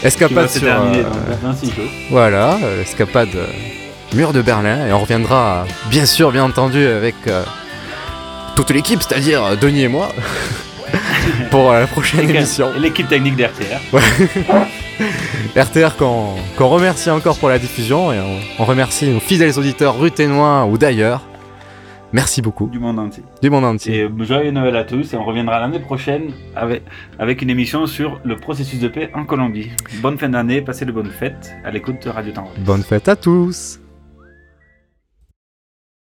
[0.02, 0.62] Escapade sur.
[0.62, 1.68] terminer euh,
[2.10, 3.46] voilà, euh, escapade euh,
[4.16, 4.88] Mur de Berlin.
[4.88, 7.14] Et on reviendra, bien sûr, bien entendu, avec
[8.56, 10.08] toute l'équipe, c'est-à-dire Denis et moi,
[11.52, 12.72] pour la prochaine Et émission.
[12.76, 13.78] et l'équipe technique d'RTR.
[13.92, 14.02] Ouais.
[15.56, 20.66] RTR qu'on remercie encore pour la diffusion et on, on remercie nos fidèles auditeurs ruténois
[20.66, 21.22] ou d'ailleurs.
[22.12, 22.68] Merci beaucoup.
[22.68, 23.22] Du monde entier.
[23.40, 24.00] Du monde entier.
[24.00, 26.82] Et joyeux Noël à tous et on reviendra l'année prochaine avec,
[27.20, 29.70] avec une émission sur le processus de paix en Colombie.
[30.00, 32.48] Bonne fin d'année, passez de bonnes fêtes à l'écoute de Radio Temps.
[32.58, 33.80] Bonne fête à tous.